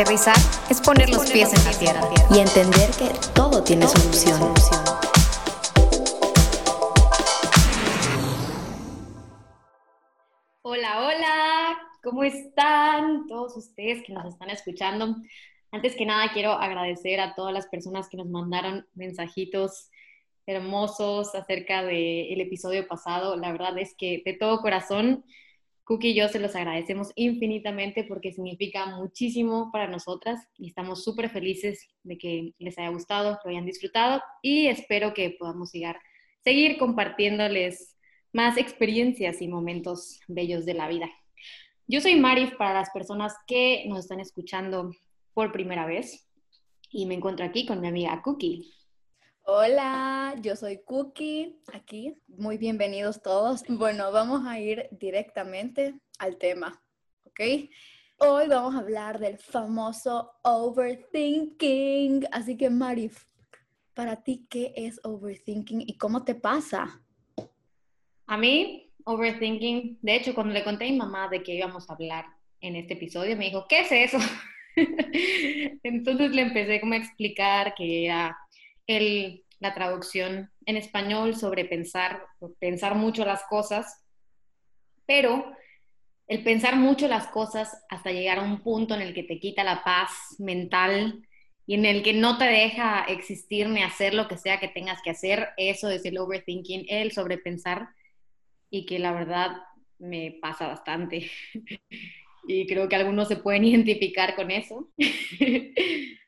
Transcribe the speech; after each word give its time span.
Aterrizar 0.00 0.36
es 0.70 0.80
poner 0.80 1.10
los 1.10 1.30
pies 1.30 1.52
en 1.52 1.62
la 1.62 1.78
tierra 1.78 2.00
y 2.34 2.38
entender 2.38 2.88
que 2.92 3.10
todo 3.34 3.62
tiene 3.62 3.86
solución. 3.86 4.40
Hola, 10.62 11.06
hola, 11.06 11.78
¿cómo 12.02 12.22
están 12.22 13.26
todos 13.26 13.54
ustedes 13.58 14.02
que 14.02 14.14
nos 14.14 14.24
están 14.24 14.48
escuchando? 14.48 15.16
Antes 15.70 15.94
que 15.94 16.06
nada, 16.06 16.32
quiero 16.32 16.52
agradecer 16.52 17.20
a 17.20 17.34
todas 17.34 17.52
las 17.52 17.66
personas 17.66 18.08
que 18.08 18.16
nos 18.16 18.30
mandaron 18.30 18.86
mensajitos 18.94 19.90
hermosos 20.46 21.34
acerca 21.34 21.82
del 21.82 22.40
episodio 22.40 22.88
pasado. 22.88 23.36
La 23.36 23.52
verdad 23.52 23.76
es 23.76 23.94
que 23.98 24.22
de 24.24 24.32
todo 24.32 24.62
corazón 24.62 25.26
Cookie 25.90 26.10
y 26.10 26.14
yo 26.14 26.28
se 26.28 26.38
los 26.38 26.54
agradecemos 26.54 27.10
infinitamente 27.16 28.04
porque 28.04 28.32
significa 28.32 28.86
muchísimo 28.94 29.70
para 29.72 29.88
nosotras 29.88 30.38
y 30.56 30.68
estamos 30.68 31.02
súper 31.02 31.30
felices 31.30 31.88
de 32.04 32.16
que 32.16 32.54
les 32.60 32.78
haya 32.78 32.90
gustado, 32.90 33.40
lo 33.42 33.50
hayan 33.50 33.66
disfrutado 33.66 34.22
y 34.40 34.68
espero 34.68 35.12
que 35.14 35.34
podamos 35.36 35.72
seguir 36.44 36.78
compartiéndoles 36.78 37.96
más 38.32 38.56
experiencias 38.56 39.42
y 39.42 39.48
momentos 39.48 40.20
bellos 40.28 40.64
de 40.64 40.74
la 40.74 40.86
vida. 40.86 41.10
Yo 41.88 42.00
soy 42.00 42.14
Marif 42.14 42.54
para 42.54 42.72
las 42.72 42.90
personas 42.90 43.34
que 43.48 43.84
nos 43.88 43.98
están 43.98 44.20
escuchando 44.20 44.92
por 45.34 45.50
primera 45.50 45.86
vez 45.86 46.24
y 46.88 47.06
me 47.06 47.14
encuentro 47.14 47.44
aquí 47.44 47.66
con 47.66 47.80
mi 47.80 47.88
amiga 47.88 48.22
Cookie. 48.22 48.72
Hola, 49.52 50.36
yo 50.40 50.54
soy 50.54 50.78
Cookie, 50.84 51.56
aquí. 51.72 52.14
Muy 52.28 52.56
bienvenidos 52.56 53.20
todos. 53.20 53.64
Bueno, 53.66 54.12
vamos 54.12 54.46
a 54.46 54.60
ir 54.60 54.86
directamente 54.92 55.96
al 56.20 56.36
tema, 56.36 56.80
¿ok? 57.24 57.40
Hoy 58.18 58.46
vamos 58.46 58.76
a 58.76 58.78
hablar 58.78 59.18
del 59.18 59.38
famoso 59.38 60.30
overthinking. 60.44 62.28
Así 62.30 62.56
que, 62.56 62.70
Marif, 62.70 63.24
para 63.92 64.22
ti, 64.22 64.46
¿qué 64.48 64.72
es 64.76 65.00
overthinking 65.02 65.80
y 65.80 65.98
cómo 65.98 66.24
te 66.24 66.36
pasa? 66.36 67.02
A 68.28 68.36
mí, 68.36 68.92
overthinking, 69.02 69.98
de 70.00 70.14
hecho, 70.14 70.32
cuando 70.32 70.54
le 70.54 70.62
conté 70.62 70.84
a 70.84 70.92
mi 70.92 70.96
mamá 70.96 71.26
de 71.28 71.42
que 71.42 71.56
íbamos 71.56 71.90
a 71.90 71.94
hablar 71.94 72.24
en 72.60 72.76
este 72.76 72.94
episodio, 72.94 73.36
me 73.36 73.46
dijo, 73.46 73.66
¿qué 73.68 73.80
es 73.80 73.90
eso? 73.90 74.18
Entonces 75.82 76.30
le 76.30 76.42
empecé 76.42 76.80
como 76.80 76.94
a 76.94 76.98
explicar 76.98 77.74
que 77.74 78.04
era 78.04 78.38
la 79.60 79.74
traducción 79.74 80.50
en 80.66 80.76
español 80.76 81.36
sobre 81.36 81.64
pensar, 81.64 82.26
pensar 82.58 82.94
mucho 82.94 83.24
las 83.24 83.42
cosas, 83.44 84.02
pero 85.06 85.52
el 86.26 86.42
pensar 86.42 86.76
mucho 86.76 87.08
las 87.08 87.26
cosas 87.28 87.84
hasta 87.88 88.12
llegar 88.12 88.38
a 88.38 88.42
un 88.42 88.62
punto 88.62 88.94
en 88.94 89.02
el 89.02 89.14
que 89.14 89.24
te 89.24 89.38
quita 89.38 89.64
la 89.64 89.82
paz 89.84 90.10
mental 90.38 91.26
y 91.66 91.74
en 91.74 91.84
el 91.84 92.02
que 92.02 92.12
no 92.12 92.38
te 92.38 92.46
deja 92.46 93.04
existir 93.04 93.68
ni 93.68 93.82
hacer 93.82 94.14
lo 94.14 94.28
que 94.28 94.38
sea 94.38 94.58
que 94.60 94.68
tengas 94.68 95.02
que 95.02 95.10
hacer, 95.10 95.50
eso 95.56 95.90
es 95.90 96.04
el 96.04 96.18
overthinking, 96.18 96.86
el 96.88 97.12
sobrepensar 97.12 97.88
y 98.70 98.86
que 98.86 98.98
la 98.98 99.12
verdad 99.12 99.56
me 99.98 100.38
pasa 100.40 100.66
bastante. 100.66 101.30
y 102.48 102.66
creo 102.66 102.88
que 102.88 102.96
algunos 102.96 103.28
se 103.28 103.36
pueden 103.36 103.64
identificar 103.66 104.34
con 104.34 104.50
eso. 104.50 104.88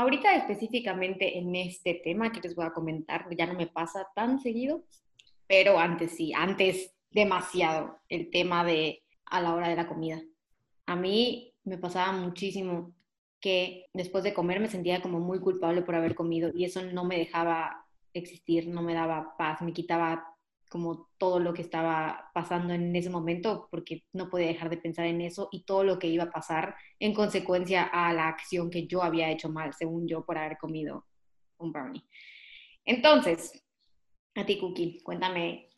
Ahorita 0.00 0.34
específicamente 0.34 1.36
en 1.36 1.54
este 1.54 1.92
tema 1.92 2.32
que 2.32 2.40
les 2.40 2.54
voy 2.54 2.64
a 2.64 2.72
comentar, 2.72 3.26
ya 3.36 3.44
no 3.44 3.52
me 3.52 3.66
pasa 3.66 4.08
tan 4.14 4.40
seguido, 4.40 4.82
pero 5.46 5.78
antes 5.78 6.12
sí, 6.12 6.32
antes 6.34 6.94
demasiado 7.10 7.98
el 8.08 8.30
tema 8.30 8.64
de 8.64 9.02
a 9.26 9.42
la 9.42 9.54
hora 9.54 9.68
de 9.68 9.76
la 9.76 9.86
comida. 9.86 10.22
A 10.86 10.96
mí 10.96 11.52
me 11.64 11.76
pasaba 11.76 12.12
muchísimo 12.12 12.94
que 13.40 13.90
después 13.92 14.24
de 14.24 14.32
comer 14.32 14.58
me 14.58 14.70
sentía 14.70 15.02
como 15.02 15.20
muy 15.20 15.38
culpable 15.38 15.82
por 15.82 15.94
haber 15.94 16.14
comido 16.14 16.50
y 16.54 16.64
eso 16.64 16.82
no 16.82 17.04
me 17.04 17.18
dejaba 17.18 17.84
existir, 18.14 18.68
no 18.68 18.80
me 18.80 18.94
daba 18.94 19.36
paz, 19.36 19.60
me 19.60 19.74
quitaba 19.74 20.29
como 20.70 21.10
todo 21.18 21.40
lo 21.40 21.52
que 21.52 21.62
estaba 21.62 22.30
pasando 22.32 22.72
en 22.72 22.94
ese 22.94 23.10
momento, 23.10 23.66
porque 23.72 24.04
no 24.12 24.30
podía 24.30 24.46
dejar 24.46 24.70
de 24.70 24.76
pensar 24.76 25.04
en 25.06 25.20
eso 25.20 25.48
y 25.50 25.64
todo 25.64 25.82
lo 25.82 25.98
que 25.98 26.06
iba 26.06 26.24
a 26.24 26.30
pasar 26.30 26.76
en 27.00 27.12
consecuencia 27.12 27.82
a 27.82 28.12
la 28.12 28.28
acción 28.28 28.70
que 28.70 28.86
yo 28.86 29.02
había 29.02 29.30
hecho 29.30 29.50
mal, 29.50 29.74
según 29.74 30.06
yo, 30.06 30.24
por 30.24 30.38
haber 30.38 30.58
comido 30.58 31.04
un 31.58 31.72
brownie. 31.72 32.04
Entonces, 32.84 33.52
a 34.36 34.46
ti, 34.46 34.58
Cookie, 34.60 35.00
cuéntame, 35.02 35.70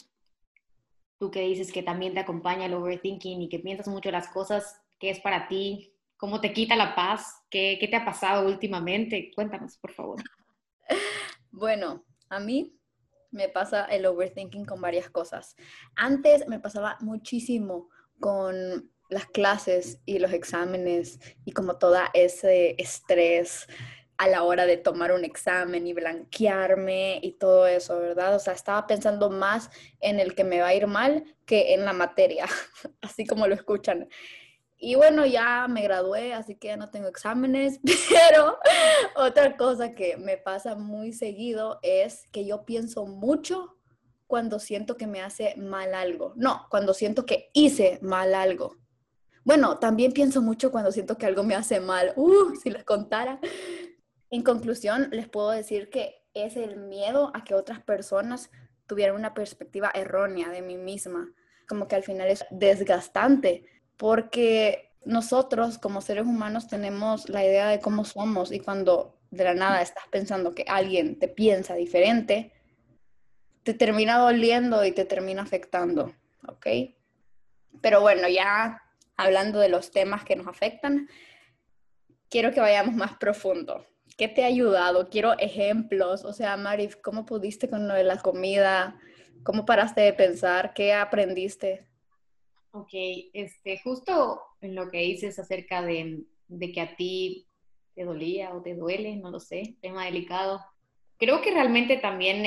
tú 1.19 1.31
que 1.31 1.41
dices 1.41 1.73
que 1.73 1.83
también 1.83 2.13
te 2.13 2.21
acompaña 2.21 2.67
el 2.67 2.75
overthinking 2.75 3.41
y 3.41 3.49
que 3.49 3.61
piensas 3.61 3.89
mucho 3.89 4.11
las 4.11 4.29
cosas, 4.29 4.79
¿qué 5.01 5.09
es 5.09 5.21
para 5.21 5.49
ti? 5.49 5.95
¿Cómo 6.19 6.43
te 6.43 6.53
quita 6.53 6.77
la 6.77 6.95
paz? 6.95 7.43
¿Qué, 7.49 7.79
qué 7.81 7.89
te 7.89 7.97
ha 7.97 8.05
pasado 8.05 8.47
últimamente? 8.47 9.31
Cuéntanos, 9.35 9.79
por 9.79 9.93
favor. 9.95 10.23
Bueno, 11.55 12.03
a 12.31 12.41
mí 12.41 12.73
me 13.33 13.49
pasa 13.49 13.85
el 13.87 14.07
overthinking 14.07 14.65
con 14.65 14.81
varias 14.81 15.11
cosas. 15.11 15.57
Antes 15.97 16.47
me 16.47 16.61
pasaba 16.61 16.97
muchísimo 17.01 17.89
con 18.21 18.91
las 19.09 19.27
clases 19.27 20.01
y 20.07 20.19
los 20.19 20.33
exámenes 20.33 21.19
y 21.45 21.53
como 21.53 21.77
todo 21.77 21.97
ese 22.15 22.75
estrés 22.79 23.67
a 24.19 24.29
la 24.29 24.45
hora 24.45 24.67
de 24.67 24.77
tomar 24.77 25.13
un 25.13 25.25
examen 25.25 25.87
y 25.87 25.95
blanquearme 25.95 27.19
y 27.23 27.33
todo 27.33 27.67
eso, 27.67 27.99
¿verdad? 27.99 28.37
O 28.37 28.39
sea, 28.39 28.53
estaba 28.53 28.87
pensando 28.87 29.31
más 29.31 29.71
en 30.01 30.21
el 30.21 30.35
que 30.35 30.45
me 30.45 30.61
va 30.61 30.69
a 30.69 30.75
ir 30.75 30.87
mal 30.87 31.25
que 31.45 31.75
en 31.75 31.85
la 31.85 31.93
materia, 31.93 32.47
así 33.03 33.27
como 33.27 33.47
lo 33.49 33.55
escuchan. 33.55 34.09
Y 34.85 34.97
bueno, 34.97 35.25
ya 35.25 35.69
me 35.69 35.81
gradué, 35.83 36.35
así 36.35 36.57
que 36.57 36.67
ya 36.67 36.77
no 36.77 36.91
tengo 36.91 37.07
exámenes, 37.07 37.79
pero 38.11 38.59
otra 39.15 39.57
cosa 39.57 39.95
que 39.95 40.17
me 40.17 40.39
pasa 40.39 40.75
muy 40.75 41.13
seguido 41.13 41.79
es 41.83 42.27
que 42.33 42.45
yo 42.45 42.65
pienso 42.65 43.07
mucho 43.07 43.79
cuando 44.27 44.59
siento 44.59 44.97
que 44.97 45.07
me 45.07 45.23
hace 45.23 45.55
mal 45.57 45.95
algo. 45.95 46.33
No, 46.35 46.67
cuando 46.69 46.95
siento 46.95 47.25
que 47.27 47.49
hice 47.53 48.01
mal 48.03 48.35
algo. 48.35 48.77
Bueno, 49.45 49.79
también 49.79 50.11
pienso 50.11 50.43
mucho 50.43 50.73
cuando 50.73 50.91
siento 50.91 51.17
que 51.17 51.27
algo 51.27 51.45
me 51.45 51.55
hace 51.55 51.79
mal. 51.79 52.13
Uh, 52.17 52.57
si 52.57 52.69
les 52.69 52.83
contara. 52.83 53.39
En 54.31 54.43
conclusión, 54.43 55.11
les 55.13 55.29
puedo 55.29 55.51
decir 55.51 55.91
que 55.91 56.25
es 56.35 56.57
el 56.57 56.77
miedo 56.77 57.31
a 57.35 57.45
que 57.45 57.55
otras 57.55 57.81
personas 57.81 58.51
tuvieran 58.89 59.15
una 59.15 59.33
perspectiva 59.33 59.93
errónea 59.95 60.49
de 60.49 60.61
mí 60.61 60.77
misma. 60.77 61.33
Como 61.69 61.87
que 61.87 61.95
al 61.95 62.03
final 62.03 62.27
es 62.27 62.45
desgastante 62.51 63.65
porque 64.03 64.91
nosotros 65.05 65.79
como 65.79 66.01
seres 66.01 66.25
humanos 66.25 66.67
tenemos 66.67 67.29
la 67.29 67.45
idea 67.45 67.69
de 67.69 67.79
cómo 67.79 68.05
somos 68.05 68.51
y 68.51 68.59
cuando 68.59 69.17
de 69.31 69.45
la 69.45 69.55
nada 69.55 69.81
estás 69.81 70.03
pensando 70.11 70.57
que 70.57 70.65
alguien 70.67 71.21
te 71.21 71.29
piensa 71.29 71.77
diferente, 71.77 72.53
te 73.63 73.75
termina 73.75 74.19
doliendo 74.19 74.85
y 74.85 74.91
te 74.91 75.05
termina 75.05 75.43
afectando, 75.43 76.13
¿ok? 76.49 76.67
Pero 77.81 78.01
bueno, 78.01 78.27
ya 78.27 78.83
hablando 79.17 79.61
de 79.61 79.69
los 79.69 79.93
temas 79.93 80.25
que 80.25 80.35
nos 80.35 80.49
afectan, 80.49 81.09
quiero 82.29 82.51
que 82.51 82.59
vayamos 82.59 82.97
más 82.97 83.17
profundo. 83.19 83.87
¿Qué 84.19 84.27
te 84.27 84.43
ha 84.43 84.49
ayudado? 84.49 85.11
Quiero 85.11 85.39
ejemplos. 85.39 86.25
O 86.25 86.33
sea, 86.33 86.57
Marif, 86.57 86.97
¿cómo 86.97 87.25
pudiste 87.25 87.71
con 87.71 87.87
lo 87.87 87.95
de 87.95 88.03
la 88.03 88.19
comida? 88.19 88.99
¿Cómo 89.45 89.65
paraste 89.65 90.01
de 90.01 90.13
pensar? 90.13 90.75
¿Qué 90.75 90.93
aprendiste? 90.93 91.92
Ok, 92.75 92.89
este, 93.35 93.79
justo 93.85 94.41
en 94.63 94.75
lo 94.75 94.91
que 94.91 94.99
dices 94.99 95.39
acerca 95.39 95.83
de, 95.83 96.25
que 96.73 96.81
a 96.81 96.97
ti 96.97 97.47
te 97.95 98.05
dolía 98.05 98.55
o 98.55 98.63
te 98.63 98.75
duele, 98.75 99.17
no 99.17 99.31
lo 99.31 99.41
sé, 99.41 99.77
tema 99.83 100.07
delicado. 100.07 100.59
Creo 101.19 101.43
que 101.43 101.51
realmente 101.51 101.99
también 101.99 102.43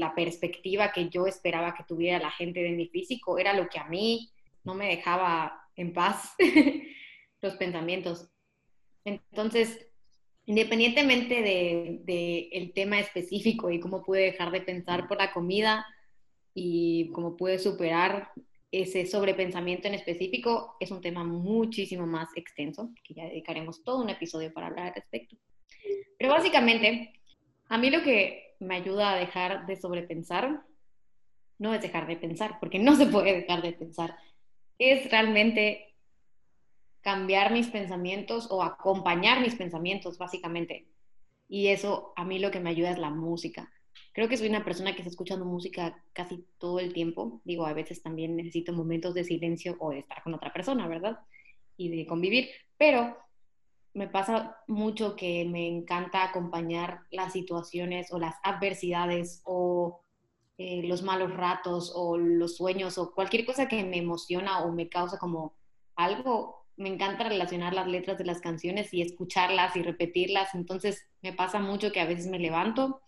la 0.00 0.12
perspectiva 0.14 0.90
que 0.90 1.08
yo 1.08 1.26
esperaba 1.26 1.74
que 1.74 1.84
tuviera 1.84 2.18
la 2.18 2.32
gente 2.32 2.62
de 2.62 2.72
mi 2.72 2.88
físico 2.88 3.38
era 3.38 3.54
lo 3.54 3.68
que 3.68 3.78
a 3.78 3.86
mí 3.86 4.32
no 4.64 4.74
me 4.74 4.88
dejaba 4.88 5.68
en 5.76 5.92
paz, 5.92 6.34
los 7.40 7.54
pensamientos. 7.54 8.28
Entonces, 9.04 9.86
independientemente 10.46 11.42
del 11.42 12.04
de, 12.04 12.48
el 12.50 12.72
tema 12.72 12.98
específico 12.98 13.70
y 13.70 13.78
cómo 13.78 14.02
pude 14.02 14.22
dejar 14.22 14.50
de 14.50 14.62
pensar 14.62 15.06
por 15.06 15.18
la 15.18 15.32
comida 15.32 15.86
y 16.54 17.10
cómo 17.12 17.36
pude 17.36 17.60
superar 17.60 18.32
ese 18.72 19.06
sobrepensamiento 19.06 19.88
en 19.88 19.94
específico 19.94 20.76
es 20.78 20.90
un 20.90 21.00
tema 21.00 21.24
muchísimo 21.24 22.06
más 22.06 22.28
extenso, 22.36 22.90
que 23.04 23.14
ya 23.14 23.24
dedicaremos 23.24 23.82
todo 23.82 24.02
un 24.02 24.10
episodio 24.10 24.52
para 24.52 24.68
hablar 24.68 24.88
al 24.88 24.94
respecto. 24.94 25.36
Pero 26.18 26.32
básicamente, 26.32 27.12
a 27.68 27.78
mí 27.78 27.90
lo 27.90 28.02
que 28.02 28.54
me 28.60 28.76
ayuda 28.76 29.12
a 29.12 29.16
dejar 29.16 29.66
de 29.66 29.76
sobrepensar 29.76 30.62
no 31.58 31.74
es 31.74 31.82
dejar 31.82 32.06
de 32.06 32.16
pensar, 32.16 32.58
porque 32.60 32.78
no 32.78 32.94
se 32.96 33.06
puede 33.06 33.34
dejar 33.34 33.62
de 33.62 33.72
pensar, 33.72 34.16
es 34.78 35.10
realmente 35.10 35.94
cambiar 37.02 37.52
mis 37.52 37.68
pensamientos 37.68 38.46
o 38.50 38.62
acompañar 38.62 39.40
mis 39.40 39.54
pensamientos, 39.54 40.16
básicamente. 40.16 40.86
Y 41.48 41.68
eso 41.68 42.12
a 42.16 42.24
mí 42.24 42.38
lo 42.38 42.50
que 42.50 42.60
me 42.60 42.70
ayuda 42.70 42.92
es 42.92 42.98
la 42.98 43.10
música 43.10 43.70
creo 44.12 44.28
que 44.28 44.36
soy 44.36 44.48
una 44.48 44.64
persona 44.64 44.92
que 44.92 44.98
está 44.98 45.10
escuchando 45.10 45.44
música 45.44 46.02
casi 46.12 46.44
todo 46.58 46.80
el 46.80 46.92
tiempo. 46.92 47.40
Digo, 47.44 47.66
a 47.66 47.72
veces 47.72 48.02
también 48.02 48.36
necesito 48.36 48.72
momentos 48.72 49.14
de 49.14 49.24
silencio 49.24 49.76
o 49.78 49.90
de 49.90 50.00
estar 50.00 50.22
con 50.22 50.34
otra 50.34 50.52
persona, 50.52 50.88
¿verdad? 50.88 51.18
Y 51.76 51.88
de 51.88 52.06
convivir. 52.06 52.48
Pero 52.76 53.16
me 53.94 54.08
pasa 54.08 54.58
mucho 54.66 55.16
que 55.16 55.44
me 55.44 55.66
encanta 55.66 56.24
acompañar 56.24 57.00
las 57.10 57.32
situaciones 57.32 58.12
o 58.12 58.18
las 58.18 58.36
adversidades 58.42 59.42
o 59.44 60.02
eh, 60.58 60.82
los 60.84 61.02
malos 61.02 61.34
ratos 61.34 61.92
o 61.94 62.18
los 62.18 62.56
sueños 62.56 62.98
o 62.98 63.12
cualquier 63.12 63.46
cosa 63.46 63.66
que 63.66 63.82
me 63.84 63.98
emociona 63.98 64.62
o 64.62 64.72
me 64.72 64.88
causa 64.88 65.18
como 65.18 65.54
algo. 65.96 66.66
Me 66.76 66.88
encanta 66.88 67.28
relacionar 67.28 67.74
las 67.74 67.86
letras 67.86 68.18
de 68.18 68.24
las 68.24 68.40
canciones 68.40 68.92
y 68.92 69.02
escucharlas 69.02 69.76
y 69.76 69.82
repetirlas. 69.82 70.54
Entonces 70.54 71.06
me 71.22 71.32
pasa 71.32 71.60
mucho 71.60 71.92
que 71.92 72.00
a 72.00 72.06
veces 72.06 72.26
me 72.26 72.38
levanto 72.38 73.00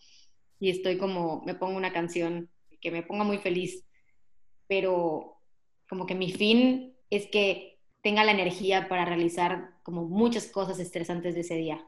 y 0.63 0.69
estoy 0.69 0.97
como, 0.97 1.41
me 1.45 1.55
pongo 1.55 1.75
una 1.75 1.91
canción 1.91 2.49
que 2.79 2.89
me 2.89 3.03
ponga 3.03 3.25
muy 3.25 3.37
feliz, 3.37 3.85
pero 4.65 5.41
como 5.89 6.05
que 6.05 6.15
mi 6.15 6.31
fin 6.31 6.95
es 7.09 7.27
que 7.27 7.81
tenga 8.01 8.23
la 8.23 8.31
energía 8.31 8.87
para 8.87 9.03
realizar 9.03 9.71
como 9.83 10.05
muchas 10.05 10.47
cosas 10.47 10.79
estresantes 10.79 11.35
de 11.35 11.41
ese 11.41 11.57
día. 11.57 11.85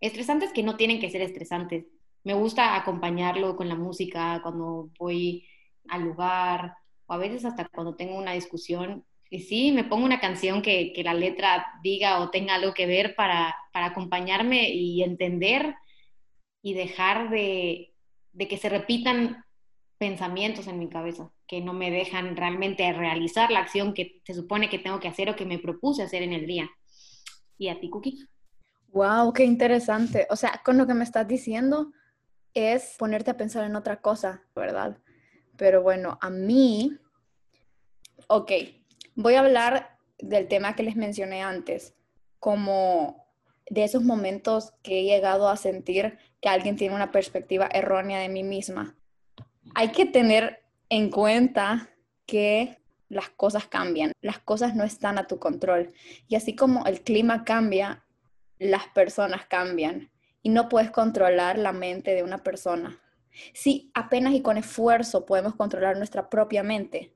Estresantes 0.00 0.52
que 0.52 0.64
no 0.64 0.76
tienen 0.76 0.98
que 0.98 1.08
ser 1.08 1.22
estresantes. 1.22 1.86
Me 2.24 2.34
gusta 2.34 2.74
acompañarlo 2.74 3.54
con 3.54 3.68
la 3.68 3.76
música 3.76 4.40
cuando 4.42 4.90
voy 4.98 5.46
al 5.88 6.02
lugar 6.02 6.74
o 7.06 7.12
a 7.12 7.16
veces 7.16 7.44
hasta 7.44 7.68
cuando 7.68 7.94
tengo 7.94 8.18
una 8.18 8.32
discusión. 8.32 9.04
Y 9.30 9.42
sí, 9.42 9.70
me 9.70 9.84
pongo 9.84 10.04
una 10.04 10.18
canción 10.18 10.62
que, 10.62 10.92
que 10.92 11.04
la 11.04 11.14
letra 11.14 11.64
diga 11.80 12.18
o 12.18 12.30
tenga 12.30 12.56
algo 12.56 12.74
que 12.74 12.86
ver 12.86 13.14
para, 13.14 13.54
para 13.72 13.86
acompañarme 13.86 14.70
y 14.70 15.04
entender 15.04 15.76
y 16.60 16.74
dejar 16.74 17.30
de, 17.30 17.89
de 18.32 18.48
que 18.48 18.56
se 18.56 18.68
repitan 18.68 19.44
pensamientos 19.98 20.66
en 20.66 20.78
mi 20.78 20.88
cabeza 20.88 21.30
que 21.50 21.60
no 21.60 21.72
me 21.72 21.90
dejan 21.90 22.36
realmente 22.36 22.92
realizar 22.92 23.50
la 23.50 23.58
acción 23.58 23.92
que 23.92 24.22
se 24.24 24.34
supone 24.34 24.70
que 24.70 24.78
tengo 24.78 25.00
que 25.00 25.08
hacer 25.08 25.28
o 25.28 25.34
que 25.34 25.44
me 25.44 25.58
propuse 25.58 26.04
hacer 26.04 26.22
en 26.22 26.32
el 26.32 26.46
día. 26.46 26.70
¿Y 27.58 27.68
a 27.68 27.80
ti, 27.80 27.90
Cookie? 27.90 28.24
Wow, 28.92 29.32
qué 29.32 29.44
interesante. 29.44 30.28
O 30.30 30.36
sea, 30.36 30.62
con 30.64 30.78
lo 30.78 30.86
que 30.86 30.94
me 30.94 31.02
estás 31.02 31.26
diciendo 31.26 31.92
es 32.54 32.94
ponerte 32.98 33.32
a 33.32 33.36
pensar 33.36 33.64
en 33.64 33.74
otra 33.74 34.00
cosa, 34.00 34.44
¿verdad? 34.54 34.96
Pero 35.56 35.82
bueno, 35.82 36.18
a 36.20 36.30
mí, 36.30 36.96
ok, 38.28 38.52
voy 39.16 39.34
a 39.34 39.40
hablar 39.40 39.98
del 40.18 40.46
tema 40.46 40.76
que 40.76 40.84
les 40.84 40.94
mencioné 40.94 41.42
antes, 41.42 41.96
como 42.38 43.19
de 43.70 43.84
esos 43.84 44.02
momentos 44.02 44.74
que 44.82 45.00
he 45.00 45.04
llegado 45.04 45.48
a 45.48 45.56
sentir 45.56 46.18
que 46.42 46.48
alguien 46.48 46.76
tiene 46.76 46.94
una 46.94 47.12
perspectiva 47.12 47.68
errónea 47.72 48.18
de 48.18 48.28
mí 48.28 48.42
misma. 48.42 48.96
Hay 49.74 49.92
que 49.92 50.04
tener 50.04 50.62
en 50.88 51.08
cuenta 51.10 51.88
que 52.26 52.78
las 53.08 53.30
cosas 53.30 53.66
cambian, 53.66 54.12
las 54.20 54.40
cosas 54.40 54.74
no 54.74 54.84
están 54.84 55.18
a 55.18 55.26
tu 55.26 55.38
control. 55.38 55.94
Y 56.28 56.34
así 56.34 56.54
como 56.54 56.84
el 56.84 57.00
clima 57.02 57.44
cambia, 57.44 58.04
las 58.58 58.88
personas 58.88 59.46
cambian 59.46 60.10
y 60.42 60.48
no 60.48 60.68
puedes 60.68 60.90
controlar 60.90 61.56
la 61.56 61.72
mente 61.72 62.14
de 62.14 62.24
una 62.24 62.38
persona. 62.38 63.00
Si 63.54 63.92
apenas 63.94 64.34
y 64.34 64.42
con 64.42 64.56
esfuerzo 64.56 65.26
podemos 65.26 65.54
controlar 65.54 65.96
nuestra 65.96 66.28
propia 66.28 66.64
mente, 66.64 67.12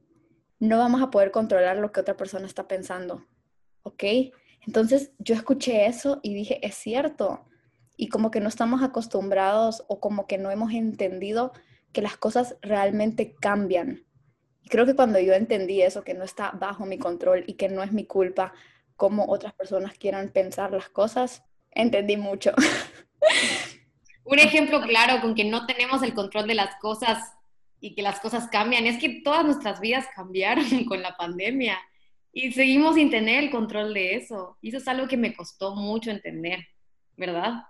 no 0.60 0.78
vamos 0.78 1.02
a 1.02 1.10
poder 1.10 1.32
controlar 1.32 1.78
lo 1.78 1.90
que 1.90 2.00
otra 2.00 2.16
persona 2.16 2.46
está 2.46 2.68
pensando. 2.68 3.26
¿Ok? 3.82 4.04
Entonces 4.66 5.12
yo 5.18 5.34
escuché 5.34 5.86
eso 5.86 6.20
y 6.22 6.34
dije, 6.34 6.64
es 6.66 6.74
cierto. 6.74 7.44
Y 7.96 8.08
como 8.08 8.30
que 8.30 8.40
no 8.40 8.48
estamos 8.48 8.82
acostumbrados 8.82 9.84
o 9.88 10.00
como 10.00 10.26
que 10.26 10.38
no 10.38 10.50
hemos 10.50 10.72
entendido 10.72 11.52
que 11.92 12.02
las 12.02 12.16
cosas 12.16 12.56
realmente 12.62 13.34
cambian 13.40 14.04
y 14.64 14.68
creo 14.68 14.86
que 14.86 14.96
cuando 14.96 15.20
yo 15.20 15.34
entendí 15.34 15.82
eso, 15.82 16.02
que 16.02 16.14
no 16.14 16.24
está 16.24 16.50
bajo 16.52 16.86
mi 16.86 16.98
control 16.98 17.44
y 17.46 17.54
que 17.54 17.68
no 17.68 17.82
es 17.82 17.92
mi 17.92 18.06
culpa 18.06 18.54
cómo 18.96 19.26
otras 19.28 19.52
personas 19.52 19.92
quieran 19.98 20.30
pensar 20.30 20.72
las 20.72 20.88
cosas, 20.88 21.44
entendí 21.70 22.16
mucho. 22.16 22.52
Un 24.24 24.38
ejemplo 24.38 24.80
claro 24.80 25.20
con 25.20 25.34
que 25.34 25.44
no 25.44 25.66
tenemos 25.66 26.02
el 26.02 26.14
control 26.14 26.46
de 26.46 26.54
las 26.54 26.76
cosas 26.76 27.34
y 27.78 27.94
que 27.94 28.00
las 28.00 28.20
cosas 28.20 28.48
cambian 28.48 28.86
es 28.86 28.98
que 28.98 29.20
todas 29.22 29.44
nuestras 29.44 29.80
vidas 29.80 30.06
cambiaron 30.16 30.84
con 30.88 31.02
la 31.02 31.14
pandemia 31.14 31.78
y 32.34 32.50
seguimos 32.50 32.96
sin 32.96 33.10
tener 33.10 33.44
el 33.44 33.50
control 33.50 33.94
de 33.94 34.16
eso. 34.16 34.58
Y 34.60 34.70
eso 34.70 34.78
es 34.78 34.88
algo 34.88 35.06
que 35.06 35.16
me 35.16 35.34
costó 35.34 35.76
mucho 35.76 36.10
entender, 36.10 36.58
¿verdad? 37.16 37.62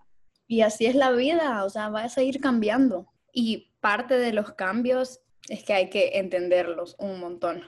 Y 0.49 0.62
así 0.62 0.87
es 0.87 0.94
la 0.94 1.12
vida, 1.12 1.64
o 1.64 1.70
sea, 1.70 1.90
va 1.90 2.05
a 2.05 2.08
seguir 2.08 2.40
cambiando. 2.40 3.12
Y 3.31 3.75
parte 3.81 4.19
de 4.19 4.32
los 4.32 4.52
cambios 4.52 5.20
es 5.50 5.62
que 5.64 5.75
hay 5.75 5.90
que 5.90 6.19
entenderlos 6.19 6.96
un 6.99 7.20
montón. 7.20 7.62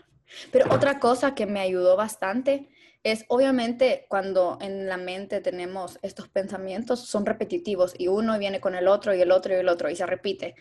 Pero 0.50 0.74
otra 0.74 0.98
cosa 0.98 1.34
que 1.34 1.44
me 1.44 1.60
ayudó 1.60 1.96
bastante 1.96 2.70
es 3.04 3.26
obviamente 3.28 4.06
cuando 4.08 4.56
en 4.62 4.88
la 4.88 4.96
mente 4.96 5.42
tenemos 5.42 5.98
estos 6.00 6.28
pensamientos 6.28 7.00
son 7.00 7.26
repetitivos 7.26 7.94
y 7.96 8.08
uno 8.08 8.38
viene 8.38 8.58
con 8.60 8.74
el 8.74 8.88
otro 8.88 9.14
y 9.14 9.20
el 9.20 9.30
otro 9.32 9.54
y 9.54 9.58
el 9.58 9.68
otro 9.68 9.90
y 9.90 9.96
se 9.96 10.06
repite. 10.06 10.54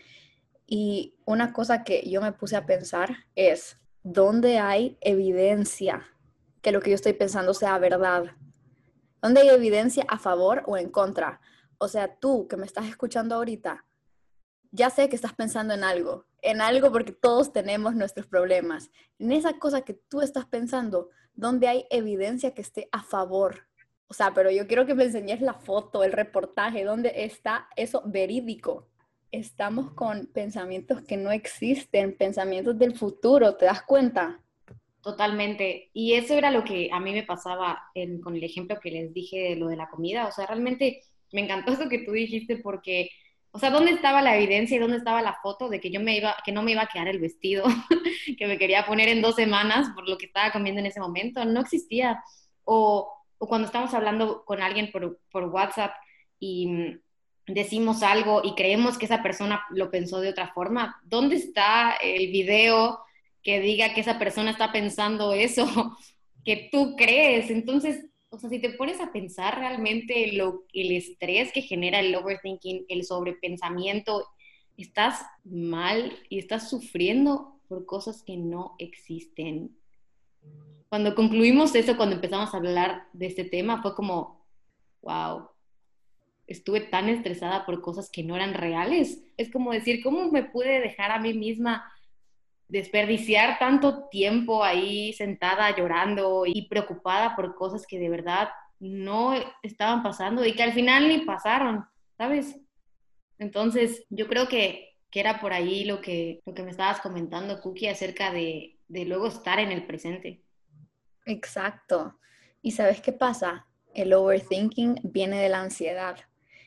Y 0.66 1.14
una 1.24 1.54
cosa 1.54 1.82
que 1.82 2.08
yo 2.08 2.20
me 2.20 2.32
puse 2.32 2.56
a 2.56 2.66
pensar 2.66 3.16
es, 3.34 3.78
¿dónde 4.02 4.58
hay 4.58 4.98
evidencia 5.00 6.12
que 6.62 6.72
lo 6.72 6.80
que 6.80 6.90
yo 6.90 6.96
estoy 6.96 7.12
pensando 7.12 7.54
sea 7.54 7.78
verdad? 7.78 8.24
¿Dónde 9.22 9.40
hay 9.40 9.48
evidencia 9.48 10.04
a 10.08 10.18
favor 10.18 10.62
o 10.66 10.76
en 10.76 10.90
contra? 10.90 11.40
O 11.78 11.88
sea, 11.88 12.16
tú 12.16 12.48
que 12.48 12.56
me 12.56 12.66
estás 12.66 12.86
escuchando 12.86 13.34
ahorita, 13.34 13.84
ya 14.70 14.90
sé 14.90 15.08
que 15.08 15.16
estás 15.16 15.34
pensando 15.34 15.74
en 15.74 15.84
algo, 15.84 16.26
en 16.42 16.60
algo 16.60 16.92
porque 16.92 17.12
todos 17.12 17.52
tenemos 17.52 17.94
nuestros 17.94 18.26
problemas. 18.26 18.90
En 19.18 19.32
esa 19.32 19.58
cosa 19.58 19.82
que 19.82 19.94
tú 19.94 20.20
estás 20.20 20.46
pensando, 20.46 21.10
donde 21.34 21.68
hay 21.68 21.86
evidencia 21.90 22.54
que 22.54 22.62
esté 22.62 22.88
a 22.92 23.02
favor. 23.02 23.66
O 24.08 24.14
sea, 24.14 24.32
pero 24.34 24.50
yo 24.50 24.66
quiero 24.66 24.86
que 24.86 24.94
me 24.94 25.04
enseñes 25.04 25.40
la 25.40 25.54
foto, 25.54 26.04
el 26.04 26.12
reportaje, 26.12 26.84
donde 26.84 27.12
está 27.24 27.68
eso 27.76 28.02
verídico. 28.06 28.88
Estamos 29.32 29.90
con 29.92 30.26
pensamientos 30.26 31.02
que 31.02 31.16
no 31.16 31.30
existen, 31.30 32.16
pensamientos 32.16 32.78
del 32.78 32.96
futuro, 32.96 33.56
¿te 33.56 33.64
das 33.66 33.82
cuenta? 33.82 34.40
Totalmente. 35.06 35.90
Y 35.92 36.14
eso 36.14 36.34
era 36.34 36.50
lo 36.50 36.64
que 36.64 36.88
a 36.92 36.98
mí 36.98 37.12
me 37.12 37.22
pasaba 37.22 37.80
con 38.24 38.34
el 38.34 38.42
ejemplo 38.42 38.80
que 38.80 38.90
les 38.90 39.14
dije 39.14 39.50
de 39.50 39.54
lo 39.54 39.68
de 39.68 39.76
la 39.76 39.88
comida. 39.88 40.26
O 40.26 40.32
sea, 40.32 40.46
realmente 40.46 41.04
me 41.30 41.42
encantó 41.42 41.72
eso 41.74 41.88
que 41.88 42.00
tú 42.00 42.10
dijiste 42.10 42.56
porque 42.56 43.10
o 43.52 43.60
sea, 43.60 43.70
¿dónde 43.70 43.92
estaba 43.92 44.20
la 44.20 44.36
evidencia 44.36 44.76
y 44.76 44.80
dónde 44.80 44.96
estaba 44.96 45.22
la 45.22 45.38
foto 45.40 45.68
de 45.68 45.78
que 45.80 45.92
yo 45.92 46.00
me 46.00 46.16
iba, 46.16 46.34
que 46.44 46.50
no 46.50 46.64
me 46.64 46.72
iba 46.72 46.82
a 46.82 46.88
quedar 46.88 47.06
el 47.06 47.20
vestido 47.20 47.64
que 48.36 48.48
me 48.48 48.58
quería 48.58 48.84
poner 48.84 49.08
en 49.08 49.22
dos 49.22 49.36
semanas 49.36 49.90
por 49.94 50.08
lo 50.08 50.18
que 50.18 50.26
estaba 50.26 50.50
comiendo 50.50 50.80
en 50.80 50.86
ese 50.86 50.98
momento? 50.98 51.44
No 51.44 51.60
existía. 51.60 52.20
O, 52.64 53.08
o 53.38 53.46
cuando 53.46 53.66
estamos 53.66 53.94
hablando 53.94 54.44
con 54.44 54.60
alguien 54.60 54.90
por, 54.90 55.20
por 55.30 55.44
WhatsApp 55.44 55.94
y 56.40 56.98
decimos 57.46 58.02
algo 58.02 58.42
y 58.42 58.56
creemos 58.56 58.98
que 58.98 59.04
esa 59.04 59.22
persona 59.22 59.64
lo 59.70 59.88
pensó 59.88 60.20
de 60.20 60.30
otra 60.30 60.52
forma, 60.52 61.00
¿dónde 61.04 61.36
está 61.36 61.92
el 62.02 62.32
video 62.32 63.05
que 63.46 63.60
diga 63.60 63.94
que 63.94 64.00
esa 64.00 64.18
persona 64.18 64.50
está 64.50 64.72
pensando 64.72 65.32
eso 65.32 65.64
que 66.44 66.68
tú 66.72 66.96
crees? 66.96 67.48
Entonces, 67.48 68.04
o 68.28 68.38
sea, 68.38 68.50
si 68.50 68.58
te 68.58 68.70
pones 68.70 69.00
a 69.00 69.12
pensar 69.12 69.56
realmente 69.56 70.32
lo, 70.32 70.64
el 70.72 70.90
estrés 70.90 71.52
que 71.52 71.62
genera 71.62 72.00
el 72.00 72.12
overthinking, 72.16 72.86
el 72.88 73.04
sobrepensamiento, 73.04 74.26
estás 74.76 75.24
mal 75.44 76.18
y 76.28 76.40
estás 76.40 76.68
sufriendo 76.68 77.60
por 77.68 77.86
cosas 77.86 78.24
que 78.24 78.36
no 78.36 78.74
existen. 78.80 79.78
Cuando 80.88 81.14
concluimos 81.14 81.72
eso, 81.76 81.96
cuando 81.96 82.16
empezamos 82.16 82.52
a 82.52 82.56
hablar 82.56 83.04
de 83.12 83.26
este 83.26 83.44
tema, 83.44 83.80
fue 83.80 83.94
como, 83.94 84.44
wow, 85.02 85.50
estuve 86.48 86.80
tan 86.80 87.08
estresada 87.08 87.64
por 87.64 87.80
cosas 87.80 88.10
que 88.10 88.24
no 88.24 88.34
eran 88.34 88.54
reales. 88.54 89.22
Es 89.36 89.52
como 89.52 89.70
decir, 89.70 90.02
¿cómo 90.02 90.32
me 90.32 90.42
pude 90.42 90.80
dejar 90.80 91.12
a 91.12 91.20
mí 91.20 91.32
misma 91.32 91.84
desperdiciar 92.68 93.58
tanto 93.58 94.08
tiempo 94.08 94.64
ahí 94.64 95.12
sentada 95.12 95.74
llorando 95.76 96.44
y 96.46 96.68
preocupada 96.68 97.36
por 97.36 97.54
cosas 97.54 97.86
que 97.86 97.98
de 97.98 98.08
verdad 98.08 98.48
no 98.80 99.34
estaban 99.62 100.02
pasando 100.02 100.44
y 100.44 100.54
que 100.54 100.62
al 100.62 100.72
final 100.72 101.08
ni 101.08 101.18
pasaron, 101.18 101.84
¿sabes? 102.16 102.58
Entonces, 103.38 104.04
yo 104.10 104.28
creo 104.28 104.48
que, 104.48 104.84
era 105.12 105.40
por 105.40 105.54
ahí 105.54 105.86
lo 105.86 106.02
que, 106.02 106.42
lo 106.44 106.52
que 106.52 106.62
me 106.62 106.70
estabas 106.70 107.00
comentando, 107.00 107.62
Cookie, 107.62 107.88
acerca 107.88 108.30
de, 108.34 108.76
de 108.86 109.06
luego 109.06 109.28
estar 109.28 109.58
en 109.58 109.72
el 109.72 109.86
presente. 109.86 110.42
Exacto. 111.24 112.18
¿Y 112.60 112.72
sabes 112.72 113.00
qué 113.00 113.12
pasa? 113.12 113.66
El 113.94 114.12
overthinking 114.12 115.00
viene 115.04 115.40
de 115.40 115.48
la 115.48 115.62
ansiedad. 115.62 116.18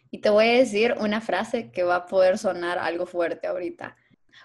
Y 0.10 0.18
te 0.18 0.32
voy 0.32 0.48
a 0.48 0.53
decir 0.53 0.96
una 1.00 1.22
frase 1.22 1.70
que 1.70 1.84
va 1.84 1.98
a 1.98 2.06
poder 2.08 2.39
sonar 2.39 2.79
algo 2.79 3.06
fuerte 3.06 3.46
ahorita 3.46 3.96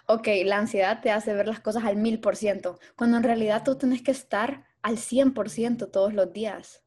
ok, 0.07 0.29
la 0.45 0.59
ansiedad 0.59 1.01
te 1.01 1.11
hace 1.11 1.35
ver 1.35 1.47
las 1.47 1.61
cosas 1.61 1.85
al 1.85 1.97
mil 1.97 2.21
por 2.21 2.37
ciento, 2.37 2.79
cuando 2.97 3.17
en 3.17 3.23
realidad 3.23 3.63
tú 3.65 3.77
tienes 3.77 4.03
que 4.03 4.11
estar 4.11 4.65
al 4.83 4.99
cien 4.99 5.35
por 5.35 5.51
ciento 5.51 5.89
todos 5.89 6.13
los 6.13 6.33
días. 6.33 6.83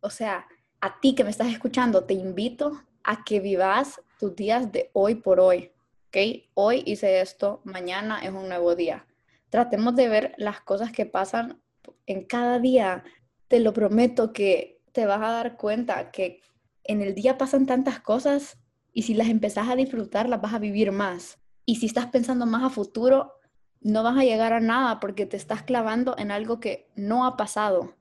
O 0.00 0.10
sea, 0.10 0.46
a 0.80 1.00
ti 1.00 1.14
que 1.14 1.24
me 1.24 1.30
estás 1.30 1.48
escuchando, 1.48 2.04
te 2.04 2.14
invito 2.14 2.82
a 3.04 3.24
que 3.24 3.40
vivas 3.40 4.00
tus 4.18 4.36
días 4.36 4.70
de 4.70 4.90
hoy 4.92 5.16
por 5.16 5.40
hoy. 5.40 5.72
¿Ok? 6.08 6.16
Hoy 6.54 6.82
hice 6.86 7.20
esto, 7.20 7.60
mañana 7.64 8.20
es 8.20 8.30
un 8.30 8.48
nuevo 8.48 8.74
día. 8.74 9.06
Tratemos 9.50 9.96
de 9.96 10.08
ver 10.08 10.34
las 10.38 10.60
cosas 10.60 10.92
que 10.92 11.06
pasan 11.06 11.60
en 12.06 12.24
cada 12.24 12.58
día. 12.58 13.04
Te 13.48 13.60
lo 13.60 13.72
prometo 13.72 14.32
que 14.32 14.80
te 14.92 15.06
vas 15.06 15.20
a 15.20 15.32
dar 15.32 15.56
cuenta 15.56 16.10
que 16.10 16.40
en 16.84 17.02
el 17.02 17.14
día 17.14 17.38
pasan 17.38 17.66
tantas 17.66 18.00
cosas 18.00 18.58
y 18.92 19.02
si 19.02 19.14
las 19.14 19.28
empezás 19.28 19.68
a 19.68 19.76
disfrutar, 19.76 20.28
las 20.28 20.40
vas 20.40 20.54
a 20.54 20.58
vivir 20.58 20.92
más. 20.92 21.38
Y 21.68 21.74
si 21.74 21.84
estás 21.84 22.06
pensando 22.06 22.46
más 22.46 22.64
a 22.64 22.70
futuro, 22.70 23.34
no 23.82 24.02
vas 24.02 24.16
a 24.16 24.24
llegar 24.24 24.54
a 24.54 24.58
nada 24.58 25.00
porque 25.00 25.26
te 25.26 25.36
estás 25.36 25.62
clavando 25.62 26.16
en 26.16 26.30
algo 26.30 26.60
que 26.60 26.88
no 26.96 27.26
ha 27.26 27.36
pasado. 27.36 27.94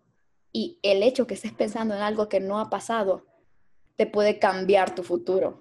Y 0.53 0.79
el 0.83 1.03
hecho 1.03 1.27
que 1.27 1.33
estés 1.33 1.51
pensando 1.51 1.93
en 1.93 1.99
algo 1.99 2.29
que 2.29 2.39
no 2.39 2.61
ha 2.61 2.69
pasado 2.69 3.25
te 3.97 4.07
puede 4.07 4.39
cambiar 4.39 4.95
tu 4.95 5.03
futuro. 5.03 5.59